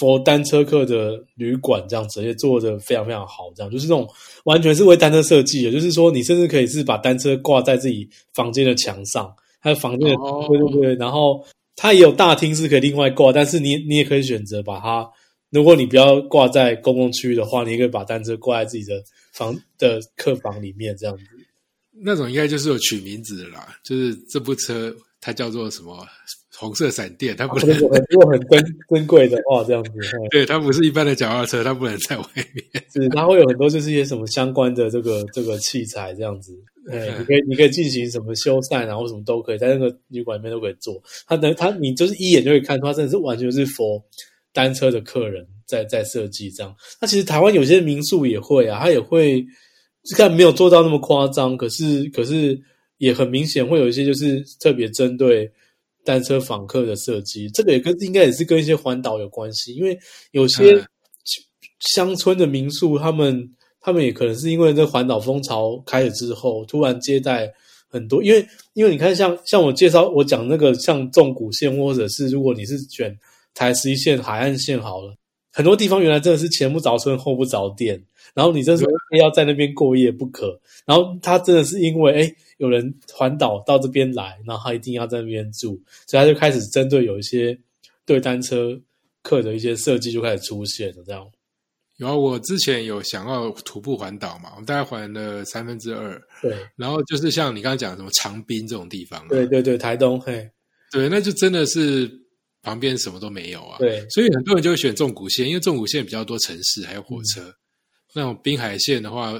[0.00, 4.08] 佛单车客的旅馆这样子，而且做的非常非常好，这样就是那种
[4.44, 11.44] 完全是为单车设计的，就是说你甚至可以是把单车挂在自己房间的墙上，还有房间的、哦对对对，然后
[11.76, 15.06] 它也有大厅是可以另外挂，但是你你也可以选择把它，
[15.50, 19.02] 如果你不要挂在公共区域的话，你也可以把单车挂在自己的
[19.34, 21.22] 房的客房里面这样子。
[22.02, 25.94] 那种应该就是有取名字的啦，就是这部车它叫做什么
[26.60, 29.90] 红色闪电，它不能，如果很如果很珍珍贵的话，这样子。
[29.94, 32.84] 嘿 对，它不是一般的脚踏车，它不能在外面。
[32.92, 36.52] 是，它会有很多就是一些什么相关的这个这个器材这样子，
[36.92, 41.02] 哎， 你可以你可以进行什么修缮然后什么都可以，在那个旅馆里面都可以做。
[41.26, 44.02] 它的它你就是一眼就可以看出，它真的是完全是 for
[44.52, 46.76] 单车的客人在在设计这样。
[47.00, 49.42] 那其实台湾有些民宿也会啊，它也会，
[50.04, 52.60] 虽然没有做到那么夸张，可是可是
[52.98, 55.50] 也很明显会有一些就是特别针对。
[56.04, 59.98] 单车访客的设计，这个也跟应该也是跟一些环岛有关系，因为
[60.32, 60.86] 有些嗯。
[61.94, 67.50] 乡村的民宿，他们他们也可能是因为这环岛风潮开了之后，突然接待
[67.88, 73.18] 很多，因为因为你看像像我介绍我讲那个像纵谷线，或者是如果你是选
[73.54, 75.16] 台十一线海岸线好了，
[75.52, 78.02] 很多地方原来真的是前不着村后不着店，
[78.34, 80.60] 然后你真是非要在那边过夜不可。
[80.86, 87.58] 然后他真的是因为哎有人环岛到这边来，然后他一定要在那边住，所以他就开始针对有一些
[88.04, 88.78] 对单车
[89.22, 91.26] 客的一些设计就开始出现了这样。
[91.96, 96.18] 然后我之前有想要徒步环岛嘛，我们大概环了三分之二。
[96.40, 100.50] 对，然后就是像你刚刚讲什么长滨这种地方，对对对，台东嘿，
[100.90, 102.10] 对，那就真的是
[102.62, 103.78] 旁边什么都没有啊。
[103.78, 107.54] 对，所以很多人就会选纵谷线，因为纵谷线比较多城市还有火车。
[108.14, 109.32] 那种滨海线的话，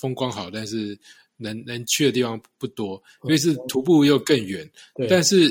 [0.00, 0.98] 风光好，但是
[1.36, 4.68] 能能去的地方不多，因为是徒步又更远。
[4.94, 5.50] 对，但是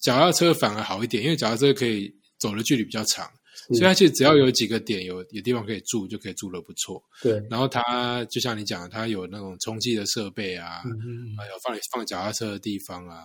[0.00, 3.28] 脚踏车反而好一点，因为脚踏车可以走的距离比较长。
[3.68, 7.02] 所以它其实只要有几个点有有地方可以住，就可以住的不错。
[7.20, 10.82] 对，然后它就像你讲，它有那种充气的设备啊，
[11.36, 13.24] 还有放放脚踏车的地方啊，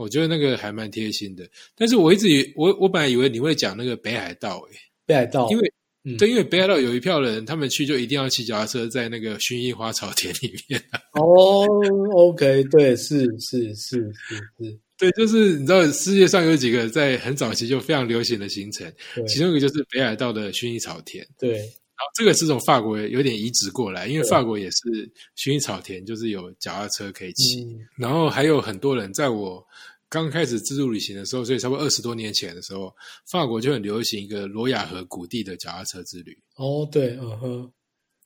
[0.00, 1.48] 我觉得那个还蛮贴心的。
[1.76, 5.72] 但是我一直以我我本来以为你会讲那个北海道诶，北海道，因为
[6.16, 10.82] 对，因为北海道有一票人，他们去就一定要骑脚踏车在那个薰衣花草田里面。
[11.12, 11.66] 哦
[12.14, 14.78] ，OK，对，是是是是是。
[14.96, 18.90] 对，就是你知道世界上有几个在很早期就非常流行的行程，
[19.26, 21.26] 其中一个就是北海道的薰衣草田。
[21.38, 21.62] 对，然
[22.00, 27.66] 后这个是从法国有点移植过来，因为法国也是薰衣草田，就是有脚踏车可以骑。
[27.96, 29.64] 然后还有很多人在我
[30.08, 32.94] 刚开始自助旅行的时候，所以差不多二十多年前的时候，
[33.30, 36.36] 法国就很流行一个罗亚河谷地的脚踏车之旅。
[36.56, 37.72] 哦，对，嗯哼，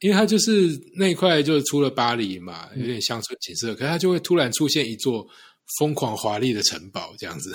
[0.01, 5.27] 因为它就是那一块就出了巴黎嘛，有点乡村景色，可是它就会突然出现一座。
[5.79, 7.51] 疯狂华丽的城堡这样子，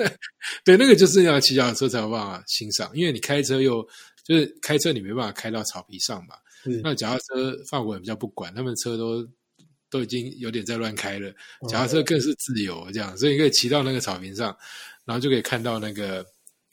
[0.66, 3.82] 对，那个就是要骑脚踏车才有办法欣赏，因为你开车又
[4.24, 6.34] 就是开车你没办法开到草皮上嘛。
[6.82, 9.22] 那脚踏车法国人比较不管，他们车都
[9.90, 11.30] 都已经有点在乱开了，
[11.68, 14.56] 脚踏车更是自由这样，所以你可以骑到那个草坪上，
[15.04, 16.24] 然后就可以看到那个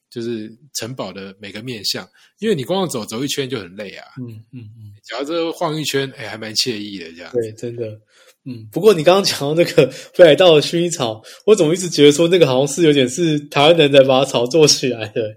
[0.10, 2.08] 就是城堡的每个面相，
[2.40, 4.08] 因为你光走走一圈就很累啊。
[4.18, 7.32] 嗯嗯嗯，脚踏车晃一圈，哎，还蛮惬意的这样。
[7.34, 8.00] 对，真的。
[8.46, 9.86] 嗯，不过你刚刚讲到那个
[10.18, 15.36] 北海道的薰衣草，我怎么一直觉得说那个好像是有点是台湾人在把它炒作起来的？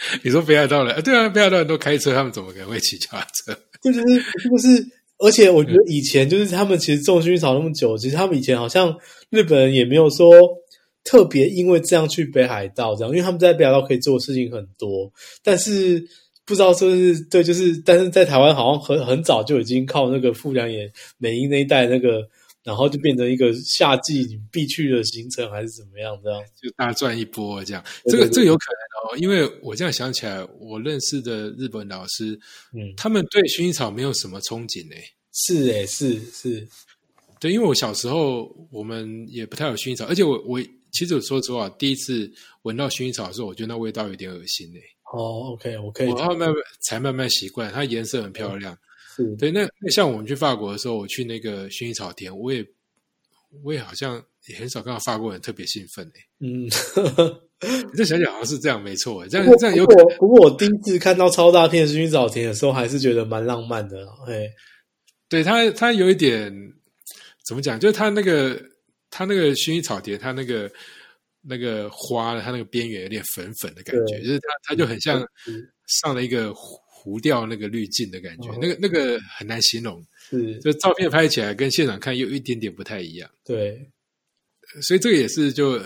[0.22, 1.02] 你说北海道人？
[1.02, 3.58] 对啊，北海道人都开车，他们怎么可能会骑脚踏车？
[3.82, 4.86] 就是就是，
[5.18, 8.96] 而且我觉得以前就是他们其实种薰衣草那么久，其实他们以前好像
[9.30, 10.30] 日本人也没有说
[11.04, 16.04] 特别因为这样去北海道这样，因为他们在北海道可以做的事情很多，但是。
[16.48, 22.26] 不知道是不是对，就是但是在台湾好像很很早就已经靠那个富良野美英那一带那个，
[22.64, 26.18] 然后就变成一个夏季你必去的行程，还是怎么样？
[26.24, 27.84] 这样就大赚一波这样。
[28.06, 32.38] 这个这个有可能哦，因为我这样想起来，我认识的日本老师，
[32.72, 35.04] 嗯，他们对薰衣草没有什么憧憬诶。
[35.32, 36.66] 是诶，是是，
[37.38, 40.60] 对，因为我小时候我们也不太有薰衣草，而且我我
[40.92, 42.30] 其实说实话，第一次
[42.62, 44.80] 闻到薰衣草的时候，我觉得那味道有点恶心诶。
[45.12, 46.08] 哦，OK，我可以。
[46.08, 46.48] 我慢慢
[46.80, 48.76] 才慢慢习惯，它颜色很漂亮。
[49.16, 52.66] 是对，那那像我们去法国的时候，我去那个薰衣草田，我也
[53.62, 56.20] 我也好像也很少看到法国人特别兴奋诶。
[56.40, 56.68] 嗯，
[57.60, 59.26] 你再想想，好像是这样，没错。
[59.28, 59.86] 这样这样有。
[59.86, 64.06] 不过不过，我第一次看到超大片薰衣草田的时候，还是觉得蛮浪漫的。
[64.26, 64.46] 哎，
[65.28, 66.52] 对它它有一点
[67.46, 67.78] 怎么讲？
[67.78, 68.60] 就是它那个
[69.10, 70.70] 它那个薰衣草田，它那个。
[71.40, 75.24] 那个花，它那个边缘有点粉粉的感觉，就是它，它就很像
[75.86, 80.04] 上了一个糊掉那个滤镜的感觉，那个那个很难形容。
[80.28, 83.30] 是，就照片拍起来跟现场看有一点点不太一样。
[83.46, 83.78] 对，
[84.82, 85.80] 所以这个也是就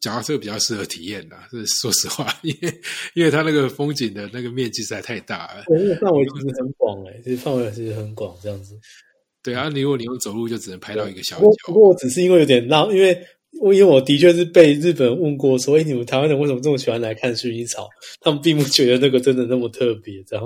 [0.00, 2.80] 脚踏车比较适合体验的，是 说实话， 因为
[3.14, 8.74] 因为它那个风景的那个面积实在太大了，那个范围其实很广哎，其实范围其实很广，这样子。
[9.42, 11.46] 对啊，你如果你用走路，就只能拍到一个小角。
[11.66, 13.18] 不过我只是因为有点浪，因为。
[13.50, 17.88] 因为我的确是被日本人问过，说：“哎，你们台湾人为什么这么喜欢来看薰衣草？”
[18.20, 20.44] 他们并不觉得那个真的那么特别，这样。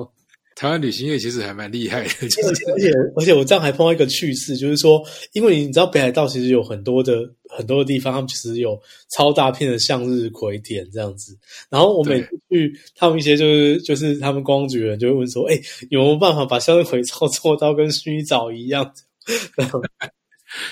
[0.55, 8.81] 台湾旅行业其实还蛮厉害的，而且而且而且我这样还碰到一个趣事，就是说，因为你知道北海道其实有很多的很多的地方，他们其实有
[9.17, 11.37] 超大片的向日葵田这样子。
[11.71, 15.59] 然后我每次去，他们一些就是就是他们光局人就会问说：“哎，
[15.91, 18.93] 有没有办法把向日葵 操做到跟薰衣草一样？”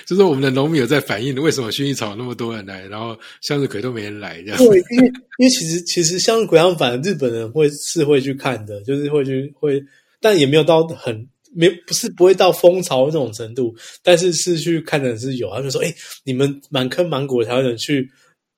[0.05, 4.59] 就是我们的农民有在反映，为什么薰衣草那么多人来，然后向日葵都没人来这样？
[4.59, 5.07] 对，因为
[5.39, 9.83] 因为其实其实向日葵他们反正日本人会是会去看的，就是会去会，
[10.21, 18.09] 但也没有到很没不是不会到蜂巢那种程度，但是是去看的是有，他们说：“哎，你们满坑满谷的台湾人去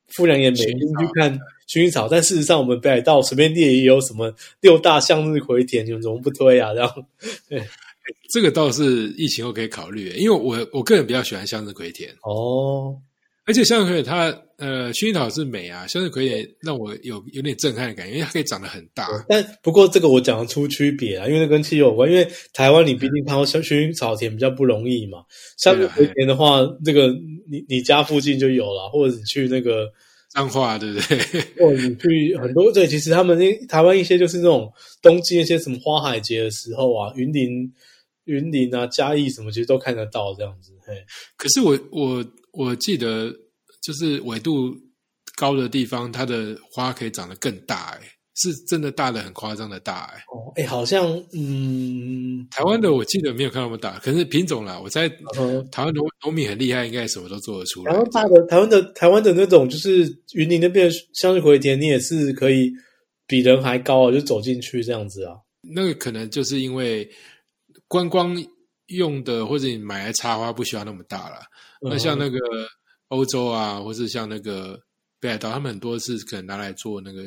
[0.08, 6.74] 富良野美瑛去看薰衣草，但事实上我们北海道随便列也有什么六大向日葵田，你们怎么不推啊？
[6.74, 7.06] 这样
[7.48, 7.62] 对。”
[8.32, 12.96] 这个倒是疫情后可以考虑，因为我我个人比较喜欢向日葵田哦。
[13.44, 19.08] 而且向日葵它呃薰衣草是美啊，向日葵也让我有有点震撼的感觉，因为它可以长得很大。
[19.28, 22.08] 但不过这个我讲得出区别啊，因为那跟气候有关。
[22.08, 25.18] 因为台湾你毕竟看到像薰衣草田比较不容易嘛，
[25.58, 27.08] 向日葵田的话，这个
[27.50, 29.90] 你你家附近就有了，或者你去那个
[30.32, 31.18] 彰化，对不对？
[31.58, 37.68] 或者你去很多对，其实他们那台湾一些就是那种冬季那些什么花海节的时候啊，云林、
[38.24, 40.72] 云林啊、嘉义什么，其实都看得到这样子。
[40.86, 40.94] 嘿，
[41.36, 42.24] 可是我我。
[42.54, 43.34] 我记得
[43.82, 44.76] 就是纬度
[45.38, 48.00] 高的地方，它的花可以长得更大，哎，
[48.34, 50.18] 是真的大的很夸张的大，哎。
[50.30, 55.08] 哦，哎，好像嗯，台湾的我记得没有看那么大，可是品种啦，我在
[55.70, 57.90] 台湾农农民很厉害，应该什么都做得出来。
[57.90, 60.04] 然后大的台湾的台湾的那种就是
[60.34, 62.70] 云林那边向日葵田，你也是可以
[63.26, 65.36] 比人还高啊，就走进去这样子啊。
[65.74, 67.08] 那个可能就是因为
[67.92, 68.34] 观光
[68.86, 71.42] 用的，或者你买来插花不需要那么大了。
[71.82, 72.38] 那像那个
[73.08, 74.80] 欧洲啊，或是像那个
[75.20, 77.24] 北海道，他们很多是可能拿来做那个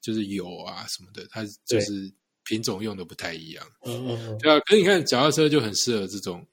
[0.00, 2.08] 就是油啊什么的，它就是
[2.44, 3.66] 品种用的不太一样。
[3.84, 4.60] 嗯嗯，对啊。
[4.60, 6.46] 可是你看脚踏车就很适合这种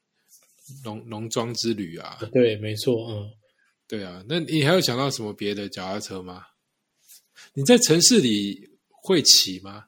[0.83, 2.17] 农农庄之旅啊。
[2.33, 3.07] 对，没错。
[3.11, 3.29] 嗯，
[3.87, 4.23] 对啊。
[4.27, 6.41] 那你还有想到什么别的脚踏车吗？
[7.53, 9.85] 你在城市里会骑吗？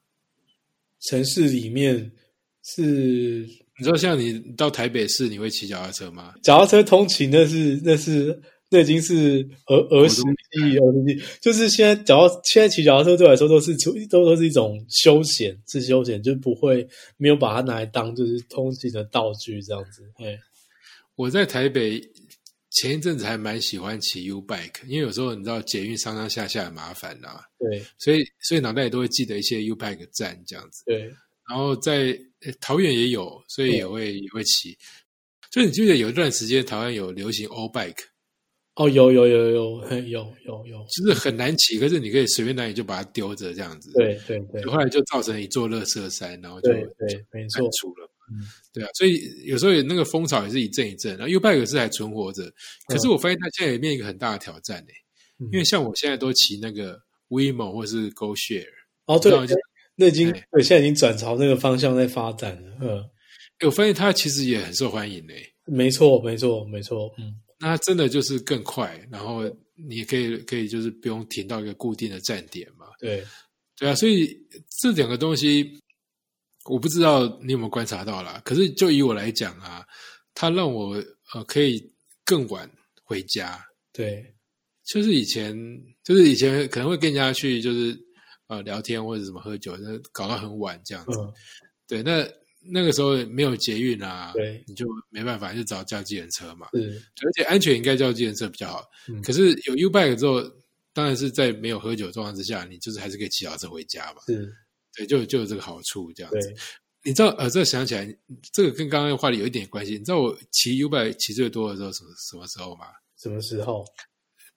[0.99, 2.11] 城市里面
[2.63, 3.47] 是。
[3.77, 6.33] 你知道像你到台北市，你会骑脚踏车吗？
[6.43, 8.37] 脚踏车通勤那是那是
[8.69, 11.39] 那已经是儿儿时记忆，儿时记忆。
[11.39, 20.03] 就是现在脚踏现在骑脚踏车对我来说都是出都都是一种休闲，是休闲，就不会没有把它拿来当就是通勤的道具这样子。
[20.17, 20.37] 哎，
[21.15, 22.01] 我在台北
[22.71, 27.39] 前一阵子还蛮喜欢骑 U bike，因为有时候你知道捷运上上下下很麻烦呐。
[27.57, 30.83] 对，所以所以脑袋里都会记得一些 U bike 站这样子。
[30.85, 31.09] 对。
[31.49, 32.15] 然后在
[32.61, 34.77] 桃园也有，所以也会也会骑。
[35.51, 37.97] 就你记得有一段时间台湾有流行 all bike，
[38.75, 43.91] 哦，有有有有有有有，就是很难骑，可是你可以随便拿你就把它丢着这样子。
[43.93, 44.63] 对对对。
[44.65, 46.85] 后来就造成一座乐色山，然后就对
[47.31, 48.07] 没错出了。
[48.31, 51.17] 嗯，对啊，所以有时候那个风潮也是一阵一阵。
[51.17, 52.43] 然后 U bike 是还存活着，
[52.87, 54.91] 可是我发现它现在也面一个很大的挑战呢。
[55.51, 58.67] 因为像我现在都骑那个 WeMo 或是 Go Share，
[59.05, 59.31] 哦对。
[59.99, 62.77] 那已经对，现在已经转朝那个方向在发展了。
[62.79, 63.03] 嗯，
[63.65, 65.45] 我发现它其实也很受欢迎诶。
[65.65, 67.13] 没错，没错，没错。
[67.17, 69.43] 嗯，那真的就是更快，然后
[69.75, 72.85] 你可以可以就是不用停到一个固定的站点嘛。
[72.97, 73.21] 对，
[73.77, 74.33] 对啊，所以
[74.79, 75.69] 这两个东西，
[76.69, 78.41] 我不知道你有没有观察到啦。
[78.45, 79.85] 可是就以我来讲啊，
[80.33, 80.95] 它让我
[81.33, 81.83] 呃可以
[82.23, 82.71] 更晚
[83.03, 83.61] 回家。
[83.91, 84.25] 对，
[84.85, 85.53] 就是以前
[86.05, 88.07] 就是以前可能会跟人家去就是。
[88.49, 91.19] 啊，聊天或者什么喝酒，那搞到很晚这样子。
[91.87, 92.27] 对，那
[92.59, 96.67] 那个时候没有捷运啊，对，你就没办法，就找叫计程车嘛。
[96.73, 98.83] 嗯，而且安全应该叫计程车比较好。
[99.07, 100.41] 嗯可是有 U bike 之后，
[100.93, 104.21] 当然是在没有喝酒状况之下，你就是还是可以骑脚车回家嘛。
[104.29, 104.51] 嗯，
[104.95, 106.53] 对，就就有这个好处这样子。
[107.03, 108.17] 你知道，呃，这想起来，
[108.51, 109.91] 这个跟刚刚话题有一点关系。
[109.93, 112.87] 你知道我骑 U bike 骑最多的时候什么什么时候吗？
[113.15, 113.85] 什么时候？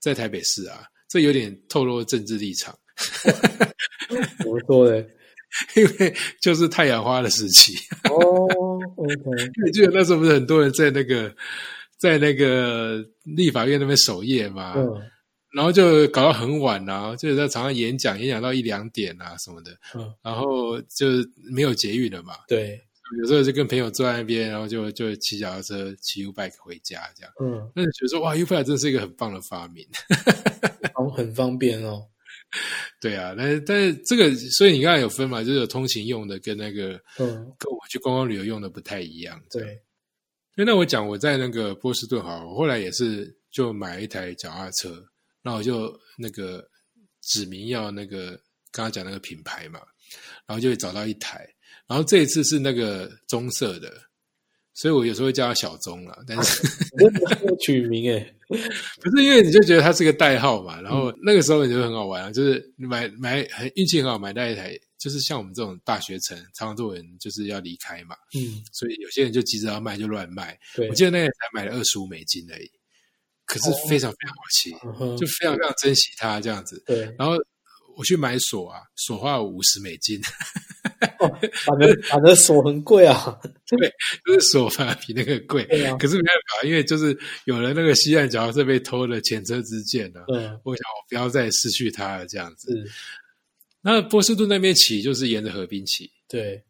[0.00, 2.76] 在台北市啊，这有点透露政治立场。
[4.38, 5.04] 怎么说呢？
[5.76, 7.74] 因为就是太阳花的时期
[8.08, 8.46] 哦。
[8.96, 9.14] OK，
[9.64, 11.34] 你记得那时候不是很多人在那个
[11.98, 14.72] 在那个立法院那边守夜嘛？
[14.76, 14.88] 嗯。
[15.54, 19.70] 然后就搞到很晚啊，就是在场上演讲，演讲到一两点啊什么的。
[19.94, 20.10] 嗯。
[20.22, 22.34] 然后就是没有捷运了嘛。
[22.48, 22.80] 对。
[23.20, 27.32] 有时候就跟朋友坐在那边，然后就就骑脚踏车骑 U bike 回家这样。
[27.42, 27.70] 嗯。
[27.76, 29.86] 那就觉得说哇，U bike 真是一个很棒的发明。
[30.94, 32.06] 哦，很方便哦。
[33.00, 37.26] 对啊，但但是这个，所以你刚才有分嘛，就是有通勤用的跟那个，嗯，
[37.58, 39.42] 跟我去观光旅游用的不太一样。
[39.50, 39.80] 对，
[40.54, 45.02] 那我讲我在那个波士顿哈，我后来也是就买一台脚踏车，
[45.42, 46.62] 然后我就那个
[47.22, 48.32] 指明要那个
[48.70, 49.80] 刚刚讲那个品牌嘛，
[50.46, 51.48] 然后就会找到一台，
[51.86, 53.90] 然后这一次是那个棕色的。
[54.74, 56.62] 所以我有时候会叫他小钟了，但是
[57.60, 72.70] 取名哎， 不是因为你就觉得它是个代号嘛，然后那个时候你就很好玩啊，就是买买很运气很好买到一台，就是像我们这种大学城，常常人就是要离开嘛，嗯，所以有些人就急着要卖就乱卖，我记得那台才买了二十五美金而已，
[73.44, 74.70] 可是非常非常好骑，
[75.18, 77.36] 就非常非常珍惜它这样子，对，然后
[77.96, 80.20] 我去买锁啊，锁花了五十美金。
[81.64, 83.92] 反正 反正锁很贵啊，对，
[84.26, 85.64] 就是锁反而比那个贵。
[85.98, 90.24] 可是没办法，因为就是有了那个西岸脚是被偷了前车之鉴了。
[90.32, 92.72] 嗯，我想我不要再失去它了，这样子。
[93.80, 96.62] 那波士顿那边起就是沿着河滨起，对，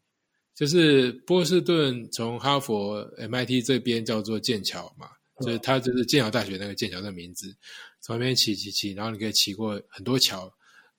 [0.55, 5.09] 就是波士顿从哈佛 MIT 这边叫做剑桥嘛，
[5.45, 7.55] 就是它就是剑桥大学那个剑桥的名字，
[8.01, 10.51] 从那边骑骑骑，然后你可以骑过很多桥，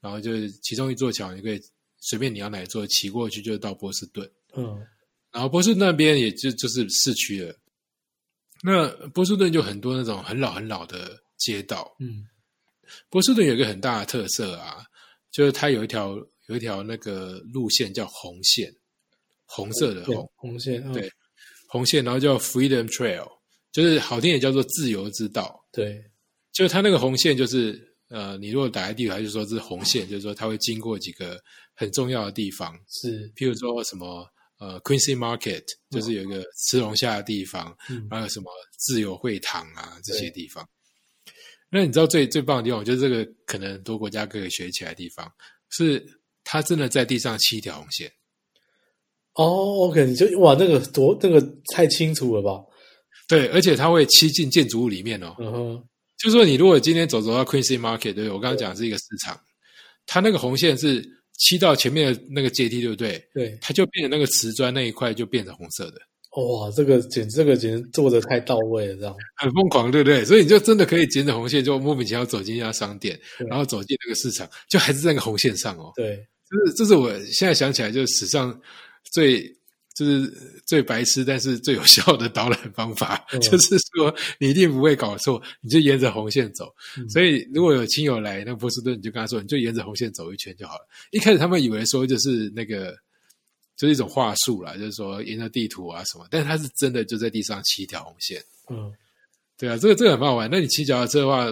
[0.04, 1.58] 然后就是其中一座桥，你可以
[2.00, 4.30] 随便你要哪座骑过去，就到波士顿。
[4.54, 4.86] 嗯
[5.32, 7.56] 然后波士顿那边也就就是市区了。
[8.62, 11.96] 那波士顿就很多那种很老很老的街道。
[12.00, 12.28] 嗯
[13.10, 14.86] 波士顿有一个很大的特色啊，
[15.32, 16.16] 就是它有一条
[16.48, 18.72] 有一条那个路线叫红线，
[19.46, 21.10] 红色的对红红线，嗯对
[21.68, 23.28] 红线，然后叫 Freedom Trail，
[23.72, 25.66] 就是好听也叫做自由之道。
[25.72, 26.04] 对
[26.52, 31.42] 就是它那个红线，就是呃，你如果打开地图，它就说这是红线，就是说它会经过几个
[31.74, 34.24] 很重要的地方，是譬如说什么
[34.60, 40.64] 呃 Quincy Market，就是有一个吃龙虾的地方，嗯还有什么自由会堂啊这些地方。
[41.72, 45.28] 那你知道最最棒的地方，我觉得这个可能很多国家可以学起来的地方，
[45.72, 46.06] 是
[46.44, 48.12] 它真的在地上七条红线。
[49.34, 51.42] 哦，OK，你就哇，那个多那个
[51.74, 52.64] 太清楚了吧？
[53.28, 55.36] 对，而且它会漆进建筑物里面哦。
[55.40, 55.90] 嗯哼，
[56.24, 58.30] 就是说，你如果今天走走到 Quincy Market，对不对？
[58.30, 59.38] 我刚刚讲的是一个市场，
[60.06, 61.04] 它那个红线是
[61.38, 63.22] 漆到前面的那个阶梯，对不对？
[63.34, 66.00] 对，它就变成那个瓷砖那一块就变成红色的，
[66.42, 69.14] 哇，这个简这个简直做的太到位了，这样。
[69.36, 70.24] 很疯狂，对不对？
[70.24, 73.20] 所以你就真的可以沿着红线，就莫名其妙走进一家商店，
[73.50, 75.92] 然后走进那个市场，就还是在那个红线上哦。
[75.94, 78.58] 对，这是这是我现在想起来，就是史上
[79.12, 79.44] 最
[79.94, 80.28] 就是
[80.66, 86.74] 最白痴，但是最有效的导览方法， 嗯就是说你一定不会搞错，你就沿着红线走。
[86.98, 90.88] 嗯所以如果有亲友来那个波士顿，你就跟他说，你就沿着红线走一圈就好了。
[91.12, 92.96] 一开始他们以为说就是那个
[93.78, 98.42] 就是一种话术啦，就是说沿着地图啊什么，但是它是真的就在地上七条红线。
[98.70, 98.92] 嗯
[99.56, 100.50] 对啊，这个这个很好玩。
[100.52, 101.52] 那你骑脚踏车的话，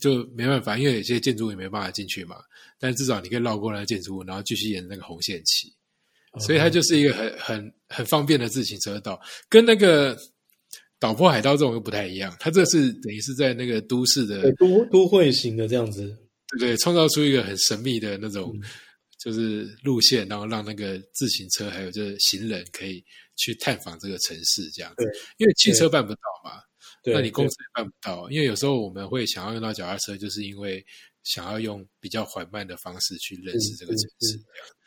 [0.00, 2.36] 就没办法，因为有些建筑物也没办法进去嘛。
[2.80, 5.70] 但至少你可以绕过那个建筑物，然后继续沿着那个红线骑。
[6.40, 10.16] 所以它就是一个很很很方便的自行车道，跟那个
[10.98, 12.34] 岛坡海盗这种又不太一样。
[12.40, 16.16] 它这是等于是在那个都市的，对，都都会型的这样子。
[16.48, 18.62] 对对，创造出一个很神秘的那种嗯
[19.18, 23.02] 就是路线，然后让那个自行车还有就是行人可以
[23.36, 25.04] 去探访这个城市这样子。
[25.38, 26.60] 因为汽车办不到嘛，
[27.04, 30.84] 那你公对车也办不到，因为有时候我们会想要用到脚踏车，就是因为
[31.24, 34.38] 想要用比较缓慢的方式去认识这个城市。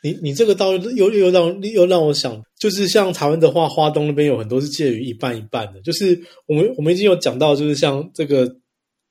[0.02, 8.48] 你你这个倒又又让又让我想，就是像台湾的话，花东那边有很多是介于一半一半的，就是我们我们已经有讲到，就是像这个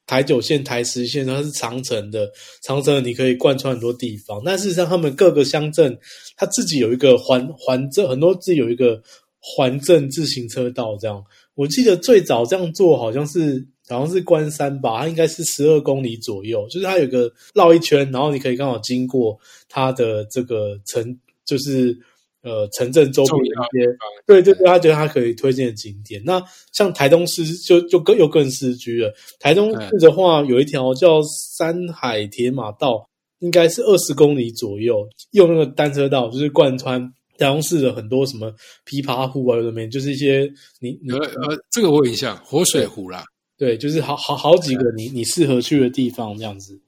[0.06, 2.32] 台九线、台十线，它是长城的，
[2.64, 6.00] 长城你可以贯穿很多地方，但事实上他们各个乡镇，
[6.38, 9.04] 它自己有一个环环镇，很多自己有一个
[9.42, 11.22] 环镇自行车道这样。
[11.56, 19.38] 我记得最早这样做好像是好像是关山吧，它应该是十二公里左右，就是它有个绕一圈，然后你可以刚好经过
[19.70, 21.98] 它的这个城，就是
[22.44, 26.22] 呃城镇周边的一些，对对对，他觉得他可以推荐的景点。
[26.26, 26.42] 那
[26.74, 31.22] 像台东市就就更又更市区了，台东市的话有一条叫
[31.58, 33.08] 山海铁马道，
[33.40, 37.12] 应该是二十公里左右，用那个单车道就是贯穿。
[37.40, 38.52] 台东市的很多什么
[38.84, 43.24] 琵琶湖啊，有的没，就是一些你你呃呃，这个我有印象，活水湖啦，
[43.58, 46.80] 对，就是好好好几个你你适合去的地方，这样子。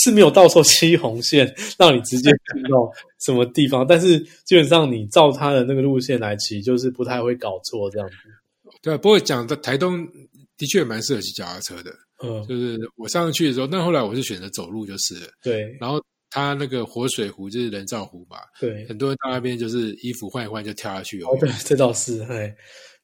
[0.00, 8.14] 是没有到时候七红线让你直接进到什么地方，但是基本上你照他的那个路线来骑，就是不太会搞错这样子。
[8.80, 8.96] 对啊。
[8.96, 10.06] 不过讲的台东
[10.56, 11.90] 的确蛮适合骑脚踏车的，
[12.22, 15.26] 嗯，就是我上次去的时候，那后来我是选择走路就是了。
[15.42, 15.76] 对。
[15.80, 16.00] 然后
[16.30, 22.54] 它那个活水湖就是人造湖嘛，对，很多人到那边就是衣服换一换就跳下去哦对，这倒是，哎，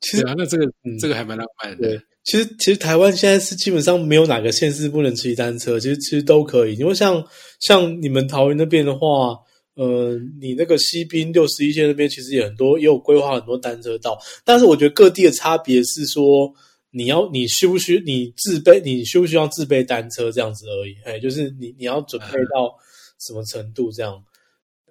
[0.00, 0.96] 其实啊，那这个、嗯。
[1.00, 1.88] 这个还蛮浪漫的。
[1.88, 6.74] 对，其实其实台湾现在是基本上没有哪个县市不能骑单车，其实其实都可以。
[6.76, 7.22] 因为像
[7.60, 9.38] 像你们桃园那边的话，
[9.74, 14.18] 呃，你那个西滨六十一线那边其实也很多，也有规划很多单车道。
[14.44, 16.50] 但是我觉得各地的差别是说，
[16.90, 20.94] 你要你需不需你自备，你需不需要自备单车这样子而已。
[21.04, 22.74] 哎，就是你你要准备到
[23.20, 24.14] 什么程度这样。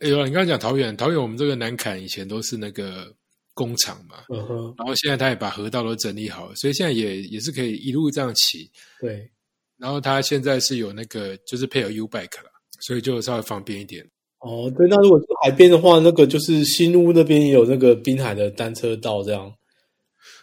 [0.02, 3.12] 哎呦，你刚刚讲桃园，桃园我们这个南坎以前都是那个
[3.54, 8.70] 工厂嘛，嗯哼，然后现在他也把河道都整理好了，所以现在也也是可以一路这样骑。
[9.00, 9.30] 对，
[9.78, 12.50] 然后他现在是有那个就是配合 U bike 了，
[12.82, 14.04] 所以就稍微方便一点。
[14.40, 19.54] 哦，对，那如果是海边的话，那个就是新屋那边也有那个滨海的单车道这样。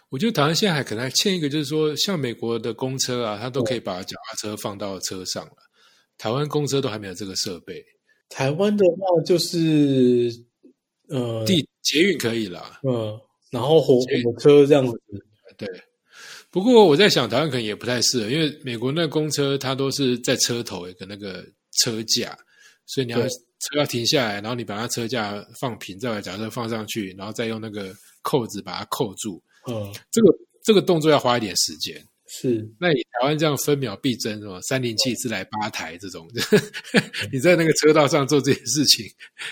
[0.09, 5.53] 我觉得台湾现在还可能还欠一个，就是说像美国的公车啊，它都可以把脚踏车放到车上了，
[6.17, 7.83] 台湾公车都还没有这个设备。
[8.27, 10.29] 台湾的话就是
[11.11, 13.19] 呃地捷运可以啦，嗯，
[13.51, 14.99] 然后火火车这样子，
[15.57, 15.67] 对。
[16.49, 21.45] 不过我在想，台湾可能也不太适合，因为美国那个公车它都是在车头有个那个
[21.79, 22.37] 车架，
[22.87, 29.41] 所以你要车要停下来，然后你把它车架放平，再把脚踏车放上去，然后再用那个扣子把它扣住。
[29.69, 32.03] 嗯，这个这个动作要花一点时间，
[32.33, 34.57] 是，那你台湾这样分秒必争是吧？
[34.61, 36.25] 三零七自来八台这种，
[37.29, 39.05] 你在那个车道上做这件事情，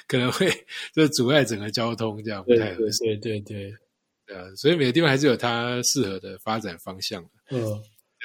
[0.08, 0.50] 可能会
[0.96, 3.00] 就阻碍整个交通，这样不太合适。
[3.04, 3.74] 对对对，
[4.26, 7.22] 对啊，所以每个地方还是有它适合的发展方向。
[7.52, 7.62] 嗯，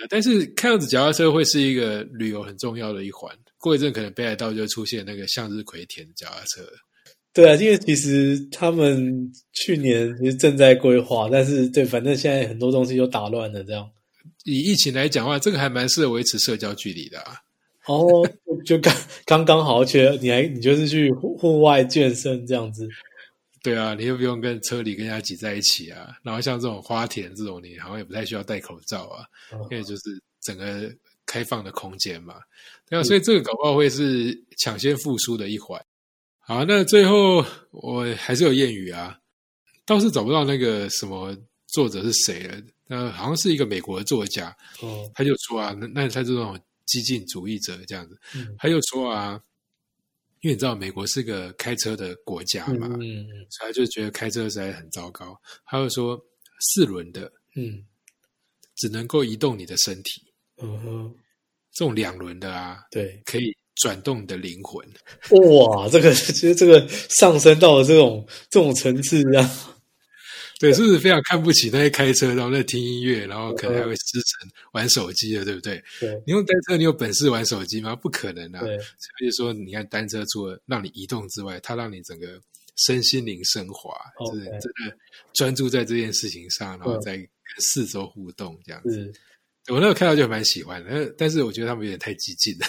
[0.09, 3.37] 但是看样子脚踏车会是一个旅游很重要的一环。
[3.59, 6.65] 过一阵可能北海道就出现那个向日葵田脚踏车。
[7.33, 13.91] 对啊，因为其实他们去年其实正在规划，但是对，反正现在很多东西都打乱了，这样。
[14.45, 17.37] 以疫情来讲的话，这个还蛮适合维持社交距离的啊。
[17.87, 18.27] 哦，
[18.65, 18.95] 就刚
[19.27, 22.89] 刚刚好，而且你还你就是去户户外健身这样子，
[23.63, 26.17] 对啊，你又不用跟车里跟人家挤在一起啊。
[26.23, 30.03] 然后像这种花田这种，你好像也不太需要戴口罩啊，嗯因为就是
[30.41, 30.91] 整个
[31.27, 32.37] 开放的空间嘛。
[32.89, 35.79] 对啊，所以这个搞不好会是抢先复苏的一环。
[36.41, 39.19] 好，那最后我还是有谚语啊，
[39.85, 41.37] 倒是找不到那个什么
[41.75, 42.57] 作者是谁了。
[42.87, 49.41] 那好像是一个美国的作家，哦，他就说啊，那那他这种激进主义者这样子，嗯他就说啊，
[50.43, 55.35] 因为你知道美国是个开车的国家嘛，嗯嗯所以他就觉得开车实在很糟糕。
[55.65, 56.23] 他就说，
[56.61, 57.83] 四轮的嗯
[58.77, 60.23] 只能够移动你的身体，
[60.63, 61.15] 嗯哼，
[61.73, 64.87] 这种两轮的啊，对，可以转动你的灵魂。
[65.31, 69.74] 哇，这个其实这个上升到了这种这种层次啊，
[70.61, 75.83] 对，是不是非常看不起那些开车，然后在听音乐，然后可能还会失神玩手机的，对不对？
[76.01, 77.97] 对你用单车，你有本事玩手机吗？
[77.97, 78.61] 不可能啊！
[78.61, 82.41] 所以说，你看单车除了让你移动之外，它让你整个
[82.87, 83.95] 身心灵升华，
[84.27, 84.97] 就是 OK 真的
[85.33, 87.29] 专注在这件事情上，然后嗯再跟
[87.59, 89.13] 四周互动这样子。
[89.69, 92.67] 我那个看到就蛮喜欢的，但但是我觉得他们有点太激进了。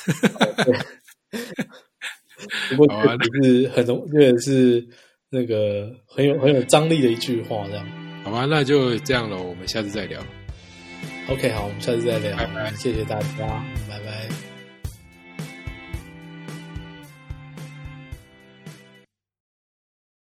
[2.69, 2.87] 不过
[3.43, 4.87] 是很容，这个是
[5.35, 7.85] 那个很有很有张力的一句话，这样。
[8.23, 10.19] 好吧，那就这样了，我们下次再聊。
[11.27, 13.25] OK，好，我们下次再聊拜拜，谢谢大家，
[13.89, 13.94] 拜拜。